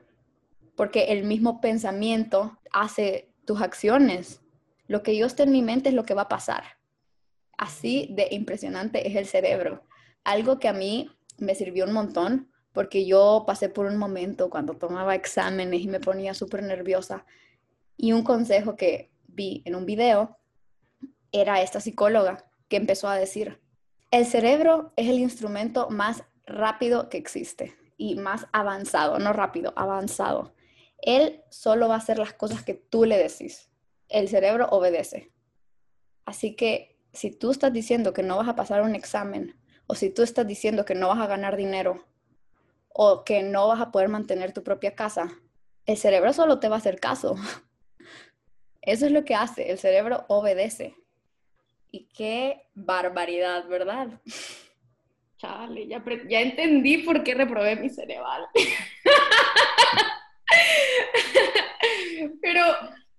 Porque 0.77 1.07
el 1.07 1.25
mismo 1.25 1.61
pensamiento 1.61 2.57
hace 2.73 3.35
tus 3.45 3.61
acciones. 3.61 4.41
Lo 4.87 5.03
que 5.03 5.17
yo 5.17 5.27
esté 5.27 5.43
en 5.43 5.51
mi 5.51 5.63
mente 5.63 5.89
es 5.89 5.95
lo 5.97 6.05
que 6.05 6.15
va 6.15 6.23
a 6.23 6.29
pasar. 6.29 6.63
Así 7.59 8.11
de 8.13 8.29
impresionante 8.31 9.09
es 9.09 9.17
el 9.17 9.27
cerebro. 9.27 9.83
Algo 10.23 10.61
que 10.61 10.69
a 10.69 10.73
mí 10.73 11.11
me 11.39 11.57
sirvió 11.57 11.85
un 11.85 11.93
montón 11.93 12.53
porque 12.73 13.05
yo 13.05 13.43
pasé 13.49 13.69
por 13.69 13.87
un 13.87 13.97
momento 13.97 14.49
cuando 14.49 14.75
tomaba 14.75 15.17
exámenes 15.17 15.81
y 15.81 15.89
me 15.89 15.99
ponía 15.99 16.35
súper 16.35 16.63
nerviosa. 16.63 17.27
Y 17.97 18.13
un 18.13 18.23
consejo 18.23 18.77
que 18.77 19.11
vi 19.27 19.63
en 19.65 19.75
un 19.75 19.87
video 19.87 20.39
era 21.33 21.63
esta 21.63 21.81
psicóloga 21.81 22.45
que 22.69 22.77
empezó 22.77 23.09
a 23.09 23.17
decir, 23.17 23.61
el 24.11 24.27
cerebro 24.27 24.93
es 24.97 25.09
el 25.09 25.19
instrumento 25.19 25.91
más 25.91 26.25
rápido 26.47 27.09
que 27.09 27.19
existe 27.19 27.77
y 27.97 28.17
más 28.17 28.47
avanzado, 28.53 29.19
no 29.19 29.33
rápido, 29.33 29.73
avanzado. 29.77 30.55
Él 30.99 31.43
solo 31.51 31.89
va 31.89 31.95
a 31.95 31.99
hacer 31.99 32.19
las 32.19 32.33
cosas 32.33 32.63
que 32.63 32.75
tú 32.75 33.05
le 33.05 33.19
decís. 33.19 33.71
El 34.09 34.29
cerebro 34.29 34.69
obedece. 34.71 35.33
Así 36.25 36.55
que 36.55 36.99
si 37.13 37.31
tú 37.31 37.51
estás 37.51 37.73
diciendo 37.73 38.13
que 38.13 38.23
no 38.23 38.37
vas 38.37 38.49
a 38.49 38.57
pasar 38.57 38.83
un 38.83 38.95
examen, 38.95 39.57
o 39.87 39.95
si 39.95 40.11
tú 40.11 40.23
estás 40.23 40.47
diciendo 40.47 40.85
que 40.85 40.95
no 40.95 41.09
vas 41.09 41.19
a 41.19 41.27
ganar 41.27 41.57
dinero, 41.57 42.05
o 42.89 43.25
que 43.25 43.43
no 43.43 43.69
vas 43.69 43.81
a 43.81 43.91
poder 43.91 44.09
mantener 44.09 44.53
tu 44.53 44.63
propia 44.63 44.95
casa, 44.95 45.31
el 45.85 45.97
cerebro 45.97 46.33
solo 46.33 46.59
te 46.59 46.69
va 46.69 46.77
a 46.77 46.79
hacer 46.79 46.99
caso. 46.99 47.37
Eso 48.87 49.07
es 49.07 49.13
lo 49.13 49.25
que 49.25 49.35
hace, 49.35 49.71
el 49.71 49.79
cerebro 49.79 50.25
obedece. 50.29 50.95
Y 51.91 52.09
qué 52.17 52.63
barbaridad, 52.75 53.67
¿verdad? 53.67 54.21
Chale, 55.39 55.89
ya, 55.89 56.03
ya 56.29 56.41
entendí 56.41 56.99
por 56.99 57.25
qué 57.25 57.35
reprobé 57.35 57.75
mi 57.77 57.91
cerebral. 57.91 58.47
Pero 62.41 62.63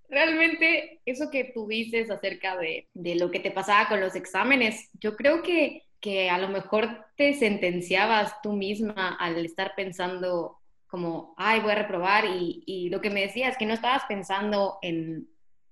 realmente 0.08 1.02
eso 1.04 1.30
que 1.30 1.52
tú 1.54 1.68
dices 1.68 2.10
acerca 2.10 2.56
de, 2.56 2.88
de, 2.94 3.16
lo 3.16 3.30
que 3.30 3.40
te 3.40 3.50
pasaba 3.50 3.88
con 3.88 4.00
los 4.00 4.16
exámenes, 4.16 4.88
yo 4.94 5.16
creo 5.16 5.42
que, 5.42 5.82
que 6.00 6.30
a 6.30 6.38
lo 6.38 6.48
mejor 6.48 7.04
te 7.16 7.34
sentenciabas 7.34 8.40
tú 8.42 8.54
misma 8.54 9.18
al 9.20 9.44
estar 9.44 9.74
pensando 9.76 10.56
como, 10.86 11.34
ay, 11.36 11.60
voy 11.60 11.72
a 11.72 11.76
reprobar 11.76 12.24
y, 12.24 12.62
y 12.66 12.88
lo 12.88 13.02
que 13.02 13.10
me 13.10 13.20
decías, 13.20 13.58
que 13.58 13.66
no 13.66 13.74
estabas 13.74 14.04
pensando 14.08 14.78
en, 14.80 15.28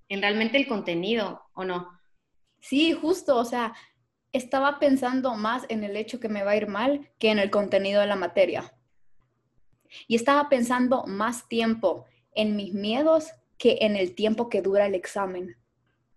en 0.08 0.20
realmente 0.20 0.56
el 0.56 0.66
contenido, 0.66 1.42
¿o 1.54 1.64
no? 1.64 1.90
Sí, 2.60 2.92
justo, 2.92 3.36
o 3.36 3.44
sea, 3.44 3.75
estaba 4.32 4.78
pensando 4.78 5.34
más 5.34 5.64
en 5.68 5.84
el 5.84 5.96
hecho 5.96 6.20
que 6.20 6.28
me 6.28 6.42
va 6.42 6.52
a 6.52 6.56
ir 6.56 6.68
mal 6.68 7.10
que 7.18 7.30
en 7.30 7.38
el 7.38 7.50
contenido 7.50 8.00
de 8.00 8.06
la 8.06 8.16
materia. 8.16 8.72
Y 10.08 10.16
estaba 10.16 10.48
pensando 10.48 11.04
más 11.06 11.48
tiempo 11.48 12.06
en 12.32 12.56
mis 12.56 12.75
miedos 12.75 13.30
que 13.58 13.78
en 13.80 13.96
el 13.96 14.14
tiempo 14.14 14.48
que 14.48 14.62
dura 14.62 14.86
el 14.86 14.94
examen. 14.94 15.56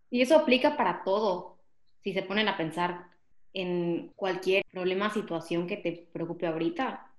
Y 0.10 0.22
eso 0.22 0.36
aplica 0.36 0.76
para 0.76 1.04
todo, 1.04 1.60
si 2.02 2.14
se 2.14 2.24
ponen 2.24 2.48
a 2.48 2.58
pensar 2.58 3.10
en 3.54 4.12
cualquier 4.16 4.64
problema, 4.72 5.10
situación 5.10 5.68
que 5.68 5.78
te 5.78 6.08
preocupe 6.12 6.48
ahorita. 6.48 7.12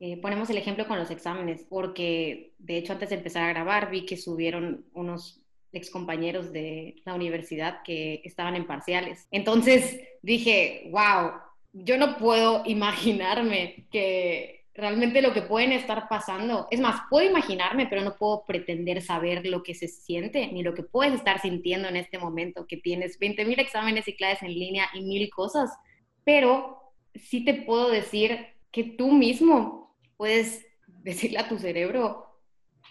Eh, 0.00 0.20
ponemos 0.20 0.50
el 0.50 0.58
ejemplo 0.58 0.86
con 0.86 0.98
los 0.98 1.10
exámenes, 1.10 1.64
porque 1.68 2.54
de 2.58 2.76
hecho 2.76 2.92
antes 2.92 3.10
de 3.10 3.16
empezar 3.16 3.44
a 3.44 3.48
grabar 3.48 3.90
vi 3.90 4.04
que 4.04 4.16
subieron 4.16 4.84
unos 4.92 5.45
excompañeros 5.72 6.52
de 6.52 6.96
la 7.04 7.14
universidad 7.14 7.82
que 7.84 8.22
estaban 8.24 8.56
en 8.56 8.66
parciales. 8.66 9.26
Entonces 9.30 10.00
dije, 10.22 10.88
wow, 10.90 11.32
yo 11.72 11.98
no 11.98 12.16
puedo 12.16 12.62
imaginarme 12.66 13.86
que 13.90 14.64
realmente 14.76 15.22
lo 15.22 15.32
que 15.32 15.42
pueden 15.42 15.72
estar 15.72 16.08
pasando, 16.08 16.68
es 16.70 16.80
más, 16.80 17.00
puedo 17.08 17.28
imaginarme, 17.28 17.86
pero 17.86 18.02
no 18.02 18.16
puedo 18.16 18.44
pretender 18.46 19.00
saber 19.00 19.46
lo 19.46 19.62
que 19.62 19.74
se 19.74 19.88
siente 19.88 20.46
ni 20.48 20.62
lo 20.62 20.74
que 20.74 20.82
puedes 20.82 21.14
estar 21.14 21.40
sintiendo 21.40 21.88
en 21.88 21.96
este 21.96 22.18
momento, 22.18 22.66
que 22.66 22.76
tienes 22.76 23.18
20.000 23.18 23.58
exámenes 23.58 24.06
y 24.06 24.16
clases 24.16 24.42
en 24.42 24.54
línea 24.54 24.88
y 24.94 25.02
mil 25.02 25.30
cosas, 25.30 25.70
pero 26.24 26.92
sí 27.14 27.44
te 27.44 27.54
puedo 27.54 27.90
decir 27.90 28.38
que 28.70 28.84
tú 28.84 29.12
mismo 29.12 29.96
puedes 30.16 30.66
decirle 30.86 31.38
a 31.38 31.48
tu 31.48 31.58
cerebro 31.58 32.26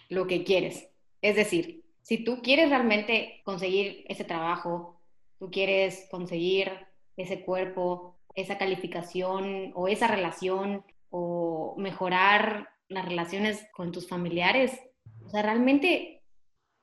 lo 0.08 0.26
que 0.26 0.42
quieres. 0.42 0.88
Es 1.22 1.36
decir, 1.36 1.84
si 2.06 2.18
tú 2.18 2.40
quieres 2.40 2.70
realmente 2.70 3.40
conseguir 3.44 4.04
ese 4.08 4.22
trabajo, 4.22 5.00
tú 5.40 5.50
quieres 5.50 6.06
conseguir 6.08 6.70
ese 7.16 7.44
cuerpo, 7.44 8.16
esa 8.36 8.58
calificación 8.58 9.72
o 9.74 9.88
esa 9.88 10.06
relación 10.06 10.84
o 11.10 11.74
mejorar 11.76 12.68
las 12.86 13.06
relaciones 13.06 13.66
con 13.72 13.90
tus 13.90 14.08
familiares, 14.08 14.80
o 15.24 15.30
sea, 15.30 15.42
realmente 15.42 16.22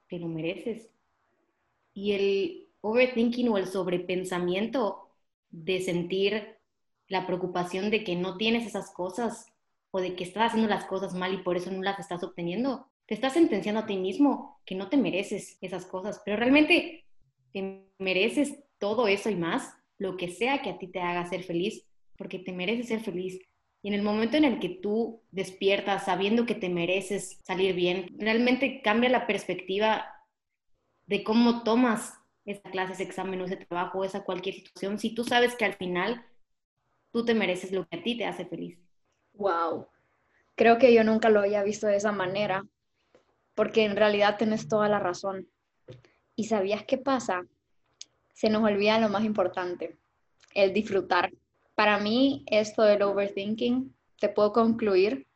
te 0.09 0.19
lo 0.19 0.27
mereces. 0.27 0.89
Y 1.93 2.11
el 2.11 2.69
overthinking 2.81 3.47
o 3.47 3.57
el 3.57 3.67
sobrepensamiento 3.67 5.07
de 5.51 5.79
sentir 5.79 6.57
la 7.07 7.25
preocupación 7.25 7.91
de 7.91 8.03
que 8.03 8.17
no 8.17 8.35
tienes 8.35 8.67
esas 8.67 8.91
cosas 8.91 9.45
o 9.91 10.01
de 10.01 10.17
que 10.17 10.25
estás 10.25 10.47
haciendo 10.47 10.67
las 10.67 10.83
cosas 10.83 11.13
mal 11.13 11.33
y 11.33 11.43
por 11.43 11.55
eso 11.55 11.71
no 11.71 11.81
las 11.81 11.97
estás 11.97 12.23
obteniendo, 12.23 12.89
te 13.05 13.13
estás 13.13 13.33
sentenciando 13.33 13.81
a 13.81 13.85
ti 13.85 13.97
mismo 13.97 14.61
que 14.65 14.75
no 14.75 14.89
te 14.89 14.97
mereces 14.97 15.57
esas 15.61 15.85
cosas, 15.85 16.21
pero 16.23 16.37
realmente 16.37 17.05
te 17.51 17.85
mereces 17.99 18.63
todo 18.77 19.07
eso 19.07 19.29
y 19.29 19.35
más, 19.35 19.73
lo 19.97 20.17
que 20.17 20.29
sea 20.29 20.61
que 20.61 20.69
a 20.69 20.77
ti 20.77 20.87
te 20.87 20.99
haga 20.99 21.25
ser 21.25 21.43
feliz, 21.43 21.85
porque 22.17 22.39
te 22.39 22.51
mereces 22.51 22.87
ser 22.87 23.01
feliz. 23.01 23.39
Y 23.81 23.89
en 23.89 23.93
el 23.93 24.01
momento 24.01 24.37
en 24.37 24.45
el 24.45 24.59
que 24.59 24.69
tú 24.69 25.21
despiertas 25.31 26.05
sabiendo 26.05 26.45
que 26.45 26.55
te 26.55 26.69
mereces 26.69 27.39
salir 27.43 27.75
bien, 27.75 28.07
realmente 28.17 28.81
cambia 28.81 29.09
la 29.09 29.27
perspectiva 29.27 30.05
de 31.05 31.23
cómo 31.23 31.63
tomas 31.63 32.13
esa 32.45 32.69
clase, 32.71 32.93
ese 32.93 33.03
examen 33.03 33.41
o 33.41 33.45
ese 33.45 33.57
trabajo, 33.57 34.03
esa 34.03 34.23
cualquier 34.23 34.55
situación, 34.55 34.99
si 34.99 35.13
tú 35.13 35.23
sabes 35.23 35.55
que 35.55 35.65
al 35.65 35.73
final 35.73 36.25
tú 37.11 37.25
te 37.25 37.33
mereces 37.33 37.71
lo 37.71 37.85
que 37.87 37.97
a 37.97 38.03
ti 38.03 38.17
te 38.17 38.25
hace 38.25 38.45
feliz. 38.45 38.79
Wow. 39.33 39.87
Creo 40.55 40.77
que 40.77 40.93
yo 40.93 41.03
nunca 41.03 41.29
lo 41.29 41.41
había 41.41 41.63
visto 41.63 41.87
de 41.87 41.97
esa 41.97 42.11
manera 42.11 42.65
porque 43.55 43.85
en 43.85 43.95
realidad 43.95 44.37
tienes 44.37 44.67
toda 44.67 44.89
la 44.89 44.99
razón. 44.99 45.47
¿Y 46.35 46.45
sabías 46.45 46.83
qué 46.83 46.97
pasa? 46.97 47.45
Se 48.33 48.49
nos 48.49 48.63
olvida 48.63 48.99
lo 48.99 49.09
más 49.09 49.23
importante, 49.23 49.97
el 50.53 50.73
disfrutar. 50.73 51.31
Para 51.75 51.99
mí, 51.99 52.43
esto 52.47 52.83
del 52.83 53.03
overthinking, 53.03 53.95
te 54.19 54.29
puedo 54.29 54.53
concluir 54.53 55.27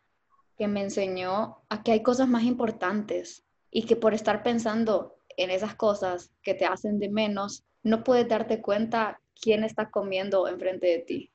que 0.57 0.67
me 0.67 0.81
enseñó 0.81 1.61
a 1.69 1.83
que 1.83 1.91
hay 1.91 2.01
cosas 2.01 2.27
más 2.27 2.43
importantes 2.43 3.45
y 3.69 3.83
que 3.83 3.95
por 3.95 4.13
estar 4.13 4.43
pensando 4.43 5.15
en 5.37 5.51
esas 5.51 5.75
cosas 5.75 6.31
que 6.41 6.55
te 6.55 6.65
hacen 6.65 6.99
de 6.99 7.09
menos, 7.09 7.63
no 7.83 8.03
puedes 8.03 8.27
darte 8.27 8.61
cuenta 8.61 9.21
quién 9.39 9.63
está 9.63 9.91
comiendo 9.91 10.47
enfrente 10.47 10.87
de 10.87 10.99
ti. 10.99 11.31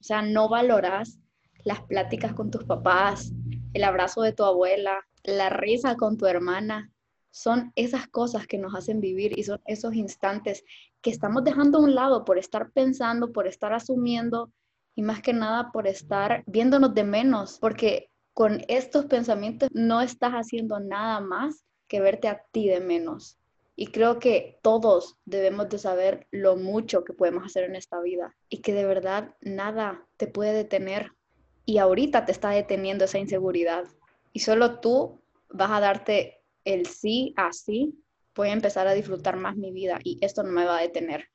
O 0.00 0.04
sea, 0.04 0.22
no 0.22 0.48
valoras 0.48 1.18
las 1.64 1.82
pláticas 1.82 2.32
con 2.34 2.50
tus 2.50 2.64
papás, 2.64 3.32
el 3.76 3.84
abrazo 3.84 4.22
de 4.22 4.32
tu 4.32 4.42
abuela, 4.44 5.06
la 5.22 5.50
risa 5.50 5.96
con 5.96 6.16
tu 6.16 6.26
hermana, 6.26 6.90
son 7.30 7.72
esas 7.76 8.08
cosas 8.08 8.46
que 8.46 8.56
nos 8.56 8.74
hacen 8.74 9.00
vivir 9.00 9.38
y 9.38 9.42
son 9.42 9.60
esos 9.66 9.94
instantes 9.94 10.64
que 11.02 11.10
estamos 11.10 11.44
dejando 11.44 11.78
a 11.78 11.82
un 11.82 11.94
lado 11.94 12.24
por 12.24 12.38
estar 12.38 12.70
pensando, 12.72 13.32
por 13.32 13.46
estar 13.46 13.74
asumiendo 13.74 14.50
y 14.94 15.02
más 15.02 15.20
que 15.20 15.34
nada 15.34 15.70
por 15.72 15.86
estar 15.86 16.42
viéndonos 16.46 16.94
de 16.94 17.04
menos, 17.04 17.58
porque 17.60 18.08
con 18.32 18.64
estos 18.68 19.04
pensamientos 19.04 19.68
no 19.72 20.00
estás 20.00 20.32
haciendo 20.32 20.80
nada 20.80 21.20
más 21.20 21.62
que 21.86 22.00
verte 22.00 22.28
a 22.28 22.42
ti 22.52 22.68
de 22.68 22.80
menos. 22.80 23.38
Y 23.76 23.88
creo 23.88 24.18
que 24.18 24.58
todos 24.62 25.18
debemos 25.26 25.68
de 25.68 25.76
saber 25.76 26.26
lo 26.30 26.56
mucho 26.56 27.04
que 27.04 27.12
podemos 27.12 27.44
hacer 27.44 27.64
en 27.64 27.76
esta 27.76 28.00
vida 28.00 28.34
y 28.48 28.62
que 28.62 28.72
de 28.72 28.86
verdad 28.86 29.34
nada 29.42 30.06
te 30.16 30.26
puede 30.26 30.54
detener. 30.54 31.12
Y 31.66 31.78
ahorita 31.78 32.24
te 32.24 32.32
está 32.32 32.50
deteniendo 32.50 33.04
esa 33.04 33.18
inseguridad 33.18 33.84
y 34.32 34.40
solo 34.40 34.80
tú 34.80 35.20
vas 35.50 35.70
a 35.70 35.80
darte 35.80 36.40
el 36.64 36.86
sí 36.86 37.34
así, 37.36 38.02
voy 38.34 38.48
a 38.48 38.52
empezar 38.52 38.86
a 38.86 38.94
disfrutar 38.94 39.36
más 39.36 39.56
mi 39.56 39.72
vida 39.72 39.98
y 40.02 40.18
esto 40.20 40.42
no 40.42 40.52
me 40.52 40.64
va 40.64 40.78
a 40.78 40.82
detener. 40.82 41.28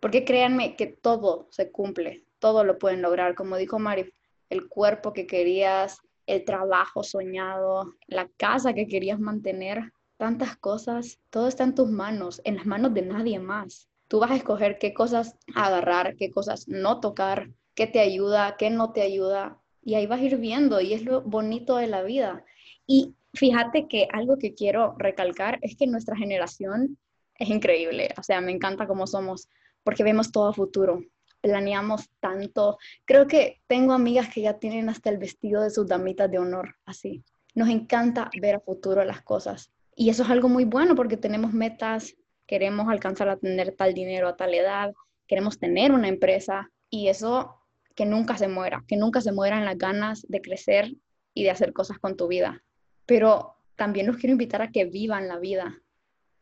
Porque 0.00 0.24
créanme 0.24 0.74
que 0.74 0.86
todo 0.86 1.48
se 1.50 1.70
cumple, 1.70 2.24
todo 2.38 2.64
lo 2.64 2.78
pueden 2.78 3.02
lograr. 3.02 3.34
Como 3.34 3.56
dijo 3.56 3.78
Mari, 3.78 4.12
el 4.50 4.68
cuerpo 4.68 5.12
que 5.12 5.26
querías, 5.26 6.00
el 6.26 6.44
trabajo 6.44 7.02
soñado, 7.02 7.94
la 8.06 8.28
casa 8.36 8.74
que 8.74 8.88
querías 8.88 9.20
mantener, 9.20 9.92
tantas 10.16 10.56
cosas, 10.56 11.20
todo 11.30 11.48
está 11.48 11.64
en 11.64 11.74
tus 11.74 11.90
manos, 11.90 12.40
en 12.44 12.56
las 12.56 12.66
manos 12.66 12.94
de 12.94 13.02
nadie 13.02 13.38
más. 13.38 13.88
Tú 14.08 14.20
vas 14.20 14.30
a 14.30 14.36
escoger 14.36 14.78
qué 14.78 14.94
cosas 14.94 15.36
agarrar, 15.54 16.16
qué 16.16 16.30
cosas 16.30 16.68
no 16.68 17.00
tocar, 17.00 17.50
qué 17.74 17.86
te 17.86 18.00
ayuda, 18.00 18.56
qué 18.58 18.70
no 18.70 18.92
te 18.92 19.02
ayuda 19.02 19.58
y 19.82 19.94
ahí 19.94 20.06
vas 20.06 20.20
a 20.20 20.24
ir 20.24 20.36
viendo 20.36 20.80
y 20.80 20.94
es 20.94 21.04
lo 21.04 21.22
bonito 21.22 21.76
de 21.76 21.86
la 21.86 22.02
vida. 22.02 22.44
Y 22.86 23.14
fíjate 23.34 23.88
que 23.88 24.08
algo 24.12 24.38
que 24.38 24.54
quiero 24.54 24.94
recalcar 24.98 25.58
es 25.62 25.76
que 25.76 25.86
nuestra 25.86 26.16
generación 26.16 26.98
es 27.34 27.48
increíble, 27.48 28.14
o 28.18 28.22
sea, 28.22 28.40
me 28.40 28.52
encanta 28.52 28.86
cómo 28.86 29.06
somos 29.06 29.48
porque 29.82 30.04
vemos 30.04 30.30
todo 30.30 30.48
a 30.48 30.52
futuro, 30.52 31.00
planeamos 31.40 32.08
tanto. 32.20 32.78
Creo 33.04 33.26
que 33.26 33.62
tengo 33.66 33.92
amigas 33.92 34.28
que 34.32 34.42
ya 34.42 34.58
tienen 34.58 34.88
hasta 34.88 35.10
el 35.10 35.18
vestido 35.18 35.62
de 35.62 35.70
sus 35.70 35.88
damitas 35.88 36.30
de 36.30 36.38
honor, 36.38 36.76
así. 36.86 37.24
Nos 37.54 37.68
encanta 37.68 38.30
ver 38.40 38.56
a 38.56 38.60
futuro 38.60 39.04
las 39.04 39.22
cosas. 39.22 39.72
Y 39.94 40.08
eso 40.08 40.22
es 40.22 40.30
algo 40.30 40.48
muy 40.48 40.64
bueno 40.64 40.94
porque 40.94 41.16
tenemos 41.16 41.52
metas, 41.52 42.14
queremos 42.46 42.88
alcanzar 42.88 43.28
a 43.28 43.36
tener 43.36 43.74
tal 43.76 43.92
dinero 43.92 44.28
a 44.28 44.36
tal 44.36 44.54
edad, 44.54 44.94
queremos 45.26 45.58
tener 45.58 45.92
una 45.92 46.08
empresa 46.08 46.70
y 46.88 47.08
eso 47.08 47.61
que 47.94 48.06
nunca 48.06 48.36
se 48.36 48.48
muera, 48.48 48.84
que 48.86 48.96
nunca 48.96 49.20
se 49.20 49.32
mueran 49.32 49.64
las 49.64 49.78
ganas 49.78 50.26
de 50.28 50.40
crecer 50.40 50.92
y 51.34 51.44
de 51.44 51.50
hacer 51.50 51.72
cosas 51.72 51.98
con 51.98 52.16
tu 52.16 52.28
vida. 52.28 52.62
Pero 53.06 53.56
también 53.76 54.06
los 54.06 54.16
quiero 54.16 54.32
invitar 54.32 54.62
a 54.62 54.70
que 54.70 54.84
vivan 54.84 55.28
la 55.28 55.38
vida. 55.38 55.82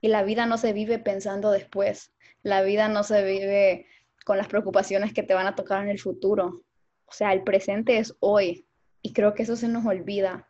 Y 0.01 0.09
la 0.09 0.23
vida 0.23 0.47
no 0.47 0.59
se 0.59 0.73
vive 0.73 0.99
pensando 0.99 1.51
después. 1.51 2.13
La 2.43 2.63
vida 2.63 2.89
no 2.89 3.03
se 3.03 3.25
vive 3.25 3.87
con 4.25 4.39
las 4.39 4.49
preocupaciones 4.49 5.13
que 5.13 5.23
te 5.23 5.35
van 5.35 5.47
a 5.47 5.55
tocar 5.55 5.83
en 5.83 5.91
el 5.91 5.99
futuro. 5.99 6.63
O 7.07 7.13
sea, 7.13 7.33
el 7.33 7.43
presente 7.43 7.99
es 7.99 8.15
hoy. 8.21 8.67
Y 9.03 9.13
creo 9.13 9.35
que 9.35 9.43
eso 9.43 9.57
se 9.57 9.69
nos 9.69 9.85
olvida. 9.87 10.49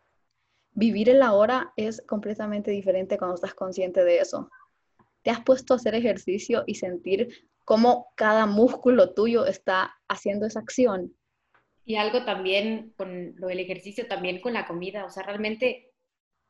Vivir 0.73 1.09
el 1.09 1.23
ahora 1.23 1.73
es 1.77 2.03
completamente 2.07 2.71
diferente 2.71 3.19
cuando 3.19 3.35
estás 3.35 3.55
consciente 3.55 4.05
de 4.05 4.19
eso. 4.19 4.51
Te 5.23 5.31
has 5.31 5.41
puesto 5.41 5.75
a 5.75 5.77
hacer 5.77 5.95
ejercicio 5.95 6.65
y 6.67 6.77
sentir 6.77 7.49
cómo 7.71 8.11
cada 8.17 8.47
músculo 8.47 9.15
tuyo 9.15 9.47
está 9.47 9.95
haciendo 10.09 10.45
esa 10.45 10.59
acción. 10.59 11.15
Y 11.85 11.95
algo 11.95 12.25
también 12.25 12.93
con 12.97 13.37
lo 13.37 13.47
del 13.47 13.61
ejercicio, 13.61 14.09
también 14.09 14.41
con 14.41 14.55
la 14.55 14.67
comida, 14.67 15.05
o 15.05 15.11
sea, 15.11 15.23
realmente, 15.23 15.93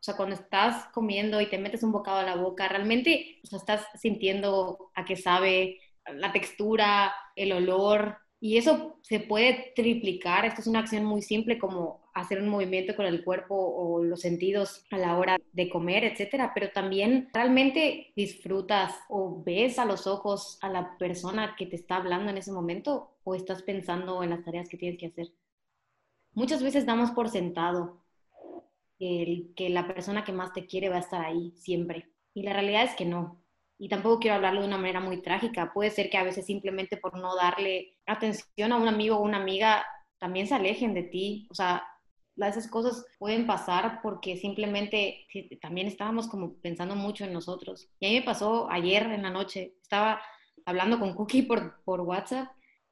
o 0.00 0.02
sea, 0.02 0.16
cuando 0.16 0.34
estás 0.34 0.86
comiendo 0.94 1.38
y 1.42 1.50
te 1.50 1.58
metes 1.58 1.82
un 1.82 1.92
bocado 1.92 2.20
a 2.20 2.22
la 2.22 2.36
boca, 2.36 2.66
realmente, 2.68 3.38
o 3.44 3.48
sea, 3.48 3.58
estás 3.58 3.84
sintiendo 4.00 4.90
a 4.94 5.04
qué 5.04 5.14
sabe, 5.14 5.78
la 6.06 6.32
textura, 6.32 7.14
el 7.36 7.52
olor, 7.52 8.16
y 8.40 8.56
eso 8.56 8.98
se 9.02 9.20
puede 9.20 9.72
triplicar. 9.76 10.46
Esto 10.46 10.62
es 10.62 10.66
una 10.66 10.78
acción 10.80 11.04
muy 11.04 11.20
simple 11.20 11.58
como 11.58 12.00
hacer 12.14 12.40
un 12.40 12.48
movimiento 12.48 12.96
con 12.96 13.04
el 13.04 13.22
cuerpo 13.22 13.54
o 13.54 14.02
los 14.02 14.22
sentidos 14.22 14.84
a 14.90 14.96
la 14.96 15.16
hora 15.18 15.36
de 15.52 15.68
comer, 15.68 16.04
etcétera, 16.04 16.52
pero 16.54 16.70
también 16.72 17.28
realmente 17.34 18.12
disfrutas 18.16 18.96
o 19.08 19.42
ves 19.44 19.78
a 19.78 19.84
los 19.84 20.06
ojos 20.06 20.58
a 20.62 20.70
la 20.70 20.96
persona 20.96 21.54
que 21.56 21.66
te 21.66 21.76
está 21.76 21.96
hablando 21.96 22.30
en 22.30 22.38
ese 22.38 22.50
momento 22.50 23.18
o 23.24 23.34
estás 23.34 23.62
pensando 23.62 24.22
en 24.22 24.30
las 24.30 24.42
tareas 24.42 24.68
que 24.68 24.78
tienes 24.78 24.98
que 24.98 25.06
hacer. 25.06 25.28
Muchas 26.32 26.62
veces 26.62 26.86
damos 26.86 27.10
por 27.10 27.28
sentado 27.28 28.00
que 28.98 29.68
la 29.70 29.86
persona 29.86 30.24
que 30.24 30.32
más 30.32 30.52
te 30.52 30.66
quiere 30.66 30.88
va 30.88 30.96
a 30.96 31.00
estar 31.00 31.24
ahí 31.24 31.52
siempre 31.56 32.10
y 32.34 32.42
la 32.42 32.52
realidad 32.52 32.84
es 32.84 32.94
que 32.94 33.04
no 33.04 33.39
y 33.80 33.88
tampoco 33.88 34.20
quiero 34.20 34.36
hablarlo 34.36 34.60
de 34.60 34.66
una 34.66 34.76
manera 34.76 35.00
muy 35.00 35.22
trágica. 35.22 35.72
Puede 35.72 35.90
ser 35.90 36.10
que 36.10 36.18
a 36.18 36.22
veces 36.22 36.44
simplemente 36.44 36.98
por 36.98 37.18
no 37.18 37.34
darle 37.34 37.96
atención 38.06 38.72
a 38.72 38.76
un 38.76 38.86
amigo 38.86 39.16
o 39.16 39.22
una 39.22 39.38
amiga 39.38 39.86
también 40.18 40.46
se 40.46 40.54
alejen 40.54 40.92
de 40.92 41.04
ti. 41.04 41.48
O 41.50 41.54
sea, 41.54 41.82
esas 42.36 42.68
cosas 42.68 43.06
pueden 43.18 43.46
pasar 43.46 44.00
porque 44.02 44.36
simplemente 44.36 45.26
también 45.62 45.86
estábamos 45.86 46.28
como 46.28 46.56
pensando 46.56 46.94
mucho 46.94 47.24
en 47.24 47.32
nosotros. 47.32 47.88
Y 47.98 48.06
a 48.06 48.10
mí 48.10 48.16
me 48.16 48.22
pasó 48.22 48.70
ayer 48.70 49.04
en 49.04 49.22
la 49.22 49.30
noche, 49.30 49.76
estaba 49.80 50.20
hablando 50.66 50.98
con 50.98 51.14
Cookie 51.14 51.44
por, 51.44 51.82
por 51.82 52.02
WhatsApp 52.02 52.48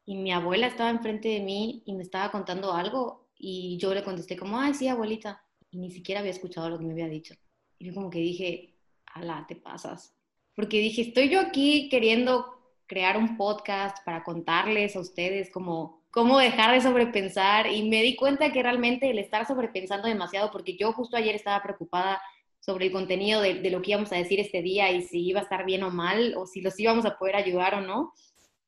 y 0.06 0.16
mi 0.16 0.32
abuela 0.32 0.68
estaba 0.68 0.88
enfrente 0.88 1.28
de 1.28 1.40
mí 1.40 1.82
y 1.84 1.92
me 1.92 2.02
estaba 2.02 2.32
contando 2.32 2.72
algo 2.72 3.28
y 3.36 3.76
yo 3.76 3.92
le 3.92 4.02
contesté 4.02 4.38
como, 4.38 4.58
ay, 4.58 4.72
sí, 4.72 4.88
abuelita. 4.88 5.44
Y 5.70 5.80
ni 5.80 5.90
siquiera 5.90 6.20
había 6.20 6.32
escuchado 6.32 6.70
lo 6.70 6.78
que 6.78 6.86
me 6.86 6.92
había 6.92 7.08
dicho. 7.08 7.34
Y 7.78 7.88
yo 7.88 7.94
como 7.94 8.08
que 8.08 8.20
dije, 8.20 8.74
ala, 9.04 9.44
te 9.46 9.54
pasas 9.54 10.17
porque 10.58 10.80
dije, 10.80 11.02
estoy 11.02 11.28
yo 11.28 11.38
aquí 11.38 11.88
queriendo 11.88 12.44
crear 12.86 13.16
un 13.16 13.36
podcast 13.36 14.04
para 14.04 14.24
contarles 14.24 14.96
a 14.96 15.00
ustedes 15.00 15.52
cómo, 15.52 16.02
cómo 16.10 16.36
dejar 16.36 16.74
de 16.74 16.80
sobrepensar 16.80 17.68
y 17.68 17.88
me 17.88 18.02
di 18.02 18.16
cuenta 18.16 18.50
que 18.50 18.60
realmente 18.60 19.08
el 19.08 19.20
estar 19.20 19.46
sobrepensando 19.46 20.08
demasiado, 20.08 20.50
porque 20.50 20.76
yo 20.76 20.92
justo 20.92 21.16
ayer 21.16 21.36
estaba 21.36 21.62
preocupada 21.62 22.20
sobre 22.58 22.86
el 22.86 22.92
contenido 22.92 23.40
de, 23.40 23.60
de, 23.60 23.70
lo 23.70 23.80
que 23.80 23.92
íbamos 23.92 24.10
a 24.10 24.16
decir 24.16 24.40
este 24.40 24.60
día 24.60 24.90
y 24.90 25.02
si 25.02 25.28
iba 25.28 25.38
a 25.38 25.44
estar 25.44 25.64
bien 25.64 25.84
o 25.84 25.92
mal 25.92 26.34
o 26.36 26.44
si 26.44 26.60
los 26.60 26.76
íbamos 26.80 27.06
a 27.06 27.16
poder 27.16 27.36
ayudar 27.36 27.76
o 27.76 27.80
no. 27.80 28.12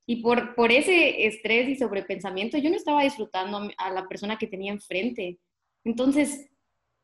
Y 0.07 0.22
por, 0.22 0.55
por 0.55 0.70
ese 0.70 1.26
estrés 1.26 1.68
y 1.68 1.74
sobrepensamiento 1.74 2.57
yo 2.57 2.70
no 2.70 2.76
estaba 2.76 3.03
disfrutando 3.03 3.68
a 3.76 3.90
la 3.90 4.07
persona 4.07 4.38
que 4.38 4.46
tenía 4.46 4.70
enfrente. 4.70 5.40
Entonces, 5.83 6.53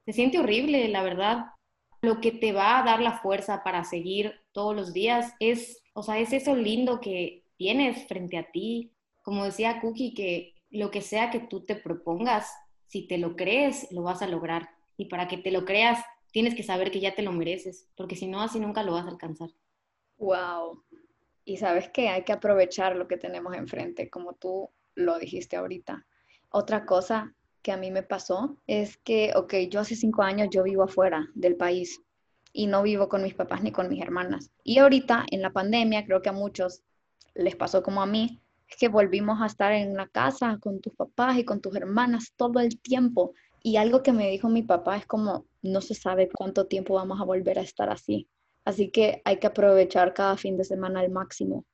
se 0.05 0.13
siente 0.13 0.39
horrible, 0.39 0.87
la 0.87 1.03
verdad 1.03 1.47
lo 2.03 2.21
que 2.21 2.33
te 2.33 2.53
va 2.53 2.79
a 2.79 2.85
dar 2.85 3.01
la 3.01 3.19
fuerza 3.19 3.63
para 3.63 3.85
seguir 3.85 4.35
todos 4.57 4.75
los 4.75 4.95
días 4.95 5.35
es, 5.39 5.83
o 5.93 6.03
sea, 6.03 6.19
es 6.19 6.33
eso 6.33 6.57
lindo 6.57 6.99
que 6.99 7.45
tienes 7.59 8.07
frente 8.09 8.39
a 8.39 8.51
ti. 8.51 8.91
Como 9.21 9.45
decía 9.45 9.83
Cookie, 9.83 10.15
que 10.15 10.55
lo 10.71 10.91
que 10.91 11.03
sea 11.03 11.31
que 11.31 11.41
tú 11.41 11.67
te 11.67 11.77
propongas, 11.77 12.51
si 12.87 13.07
te 13.07 13.19
lo 13.19 13.37
crees, 13.37 13.87
lo 13.93 14.03
vas 14.03 14.23
a 14.23 14.27
lograr. 14.27 14.71
Y 14.97 15.11
para 15.11 15.29
que 15.29 15.37
te 15.37 15.51
lo 15.51 15.67
creas, 15.67 16.03
tienes 16.33 16.55
que 16.55 16.63
saber 16.63 16.91
que 16.91 17.01
ya 17.01 17.15
te 17.15 17.21
lo 17.21 17.33
mereces, 17.33 17.91
porque 17.99 18.17
si 18.17 18.29
no, 18.29 18.41
así 18.41 18.59
nunca 18.59 18.83
lo 18.83 18.93
vas 18.93 19.05
a 19.05 19.11
alcanzar. 19.11 19.51
Wow. 20.17 20.83
Y 21.45 21.59
sabes 21.59 21.91
que 21.91 22.09
hay 22.09 22.25
que 22.25 22.33
aprovechar 22.33 22.97
lo 22.97 23.07
que 23.07 23.19
tenemos 23.19 23.55
enfrente, 23.55 24.09
como 24.09 24.37
tú 24.37 24.71
lo 24.95 25.19
dijiste 25.19 25.57
ahorita. 25.57 26.07
Otra 26.49 26.87
cosa 26.87 27.35
que 27.61 27.73
a 27.73 27.77
mí 27.77 27.91
me 27.91 28.03
pasó 28.03 28.57
es 28.67 28.97
que, 28.97 29.33
ok, 29.37 29.53
yo 29.69 29.81
hace 29.81 29.97
cinco 29.97 30.23
años 30.23 30.49
yo 30.51 30.63
vivo 30.63 30.85
afuera 30.85 31.29
del 31.35 31.57
país 31.57 32.01
y 32.57 32.67
no 32.67 32.83
vivo 32.83 33.09
con 33.09 33.23
mis 33.23 33.35
papás 33.35 33.63
ni 33.63 33.71
con 33.71 33.89
mis 33.89 34.03
hermanas. 34.03 34.51
Y 34.65 34.79
ahorita 34.79 35.27
en 35.31 35.43
la 35.43 35.51
pandemia, 35.51 36.05
creo 36.07 36.23
que 36.23 36.31
a 36.31 36.33
muchos 36.33 36.83
les 37.35 37.55
pasó 37.55 37.83
como 37.83 38.03
a 38.03 38.07
mí, 38.07 38.41
es 38.69 38.77
que 38.77 38.89
volvimos 38.89 39.41
a 39.43 39.47
estar 39.47 39.73
en 39.73 39.95
la 39.95 40.09
casa 40.09 40.59
con 40.61 40.81
tus 40.81 40.95
papás 40.95 41.37
y 41.39 41.45
con 41.45 41.61
tus 41.61 41.77
hermanas 41.77 42.33
todo 42.37 42.61
el 42.61 42.81
tiempo. 42.81 43.35
Y 43.63 43.77
algo 43.77 44.03
que 44.03 44.13
me 44.13 44.31
dijo 44.31 44.49
mi 44.49 44.63
papá 44.63 44.97
es 44.97 45.07
como, 45.07 45.45
no 45.63 45.81
se 45.81 45.95
sabe 45.95 46.29
cuánto 46.33 46.67
tiempo 46.67 46.95
vamos 46.95 47.21
a 47.21 47.25
volver 47.25 47.59
a 47.59 47.63
estar 47.63 47.91
así. 47.91 48.27
Así 48.65 48.91
que 48.91 49.23
hay 49.25 49.39
que 49.39 49.47
aprovechar 49.47 50.15
cada 50.15 50.37
fin 50.37 50.57
de 50.57 50.65
semana 50.65 51.01
al 51.01 51.11
máximo. 51.11 51.65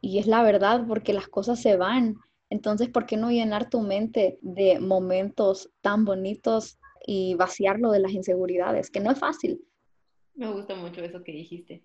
Y 0.00 0.18
es 0.18 0.26
la 0.26 0.42
verdad 0.42 0.84
porque 0.86 1.12
las 1.12 1.28
cosas 1.28 1.60
se 1.60 1.76
van 1.76 2.16
entonces, 2.48 2.88
¿por 2.88 3.06
qué 3.06 3.16
no 3.16 3.30
llenar 3.30 3.70
tu 3.70 3.80
mente 3.80 4.38
de 4.40 4.78
momentos 4.78 5.70
tan 5.80 6.04
bonitos 6.04 6.78
y 7.04 7.34
vaciarlo 7.34 7.90
de 7.90 8.00
las 8.00 8.12
inseguridades? 8.12 8.90
Que 8.90 9.00
no 9.00 9.10
es 9.10 9.18
fácil. 9.18 9.60
Me 10.36 10.52
gusta 10.52 10.74
mucho 10.74 11.02
eso 11.02 11.24
que 11.24 11.32
dijiste. 11.32 11.82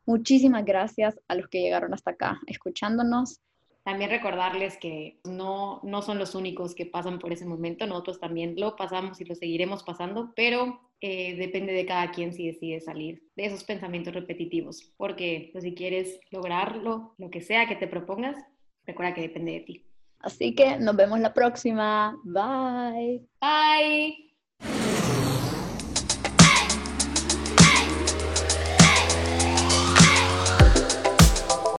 Muchísimas 0.06 0.64
gracias 0.64 1.20
a 1.28 1.34
los 1.34 1.48
que 1.48 1.60
llegaron 1.60 1.92
hasta 1.92 2.12
acá 2.12 2.40
escuchándonos. 2.46 3.40
También 3.86 4.10
recordarles 4.10 4.78
que 4.78 5.20
no, 5.22 5.78
no 5.84 6.02
son 6.02 6.18
los 6.18 6.34
únicos 6.34 6.74
que 6.74 6.86
pasan 6.86 7.20
por 7.20 7.32
ese 7.32 7.46
momento, 7.46 7.86
nosotros 7.86 8.18
también 8.18 8.56
lo 8.58 8.74
pasamos 8.74 9.20
y 9.20 9.24
lo 9.24 9.36
seguiremos 9.36 9.84
pasando, 9.84 10.32
pero 10.34 10.80
eh, 11.00 11.36
depende 11.36 11.72
de 11.72 11.86
cada 11.86 12.10
quien 12.10 12.32
si 12.32 12.48
decide 12.48 12.80
salir 12.80 13.22
de 13.36 13.46
esos 13.46 13.62
pensamientos 13.62 14.12
repetitivos, 14.12 14.92
porque 14.96 15.50
pues, 15.52 15.62
si 15.62 15.76
quieres 15.76 16.18
lograrlo, 16.32 17.14
lo 17.16 17.30
que 17.30 17.40
sea 17.40 17.68
que 17.68 17.76
te 17.76 17.86
propongas, 17.86 18.36
recuerda 18.84 19.14
que 19.14 19.20
depende 19.20 19.52
de 19.52 19.60
ti. 19.60 19.86
Así 20.18 20.52
que 20.56 20.78
nos 20.78 20.96
vemos 20.96 21.20
la 21.20 21.32
próxima. 21.32 22.18
Bye. 22.24 23.24
Bye. 23.40 24.95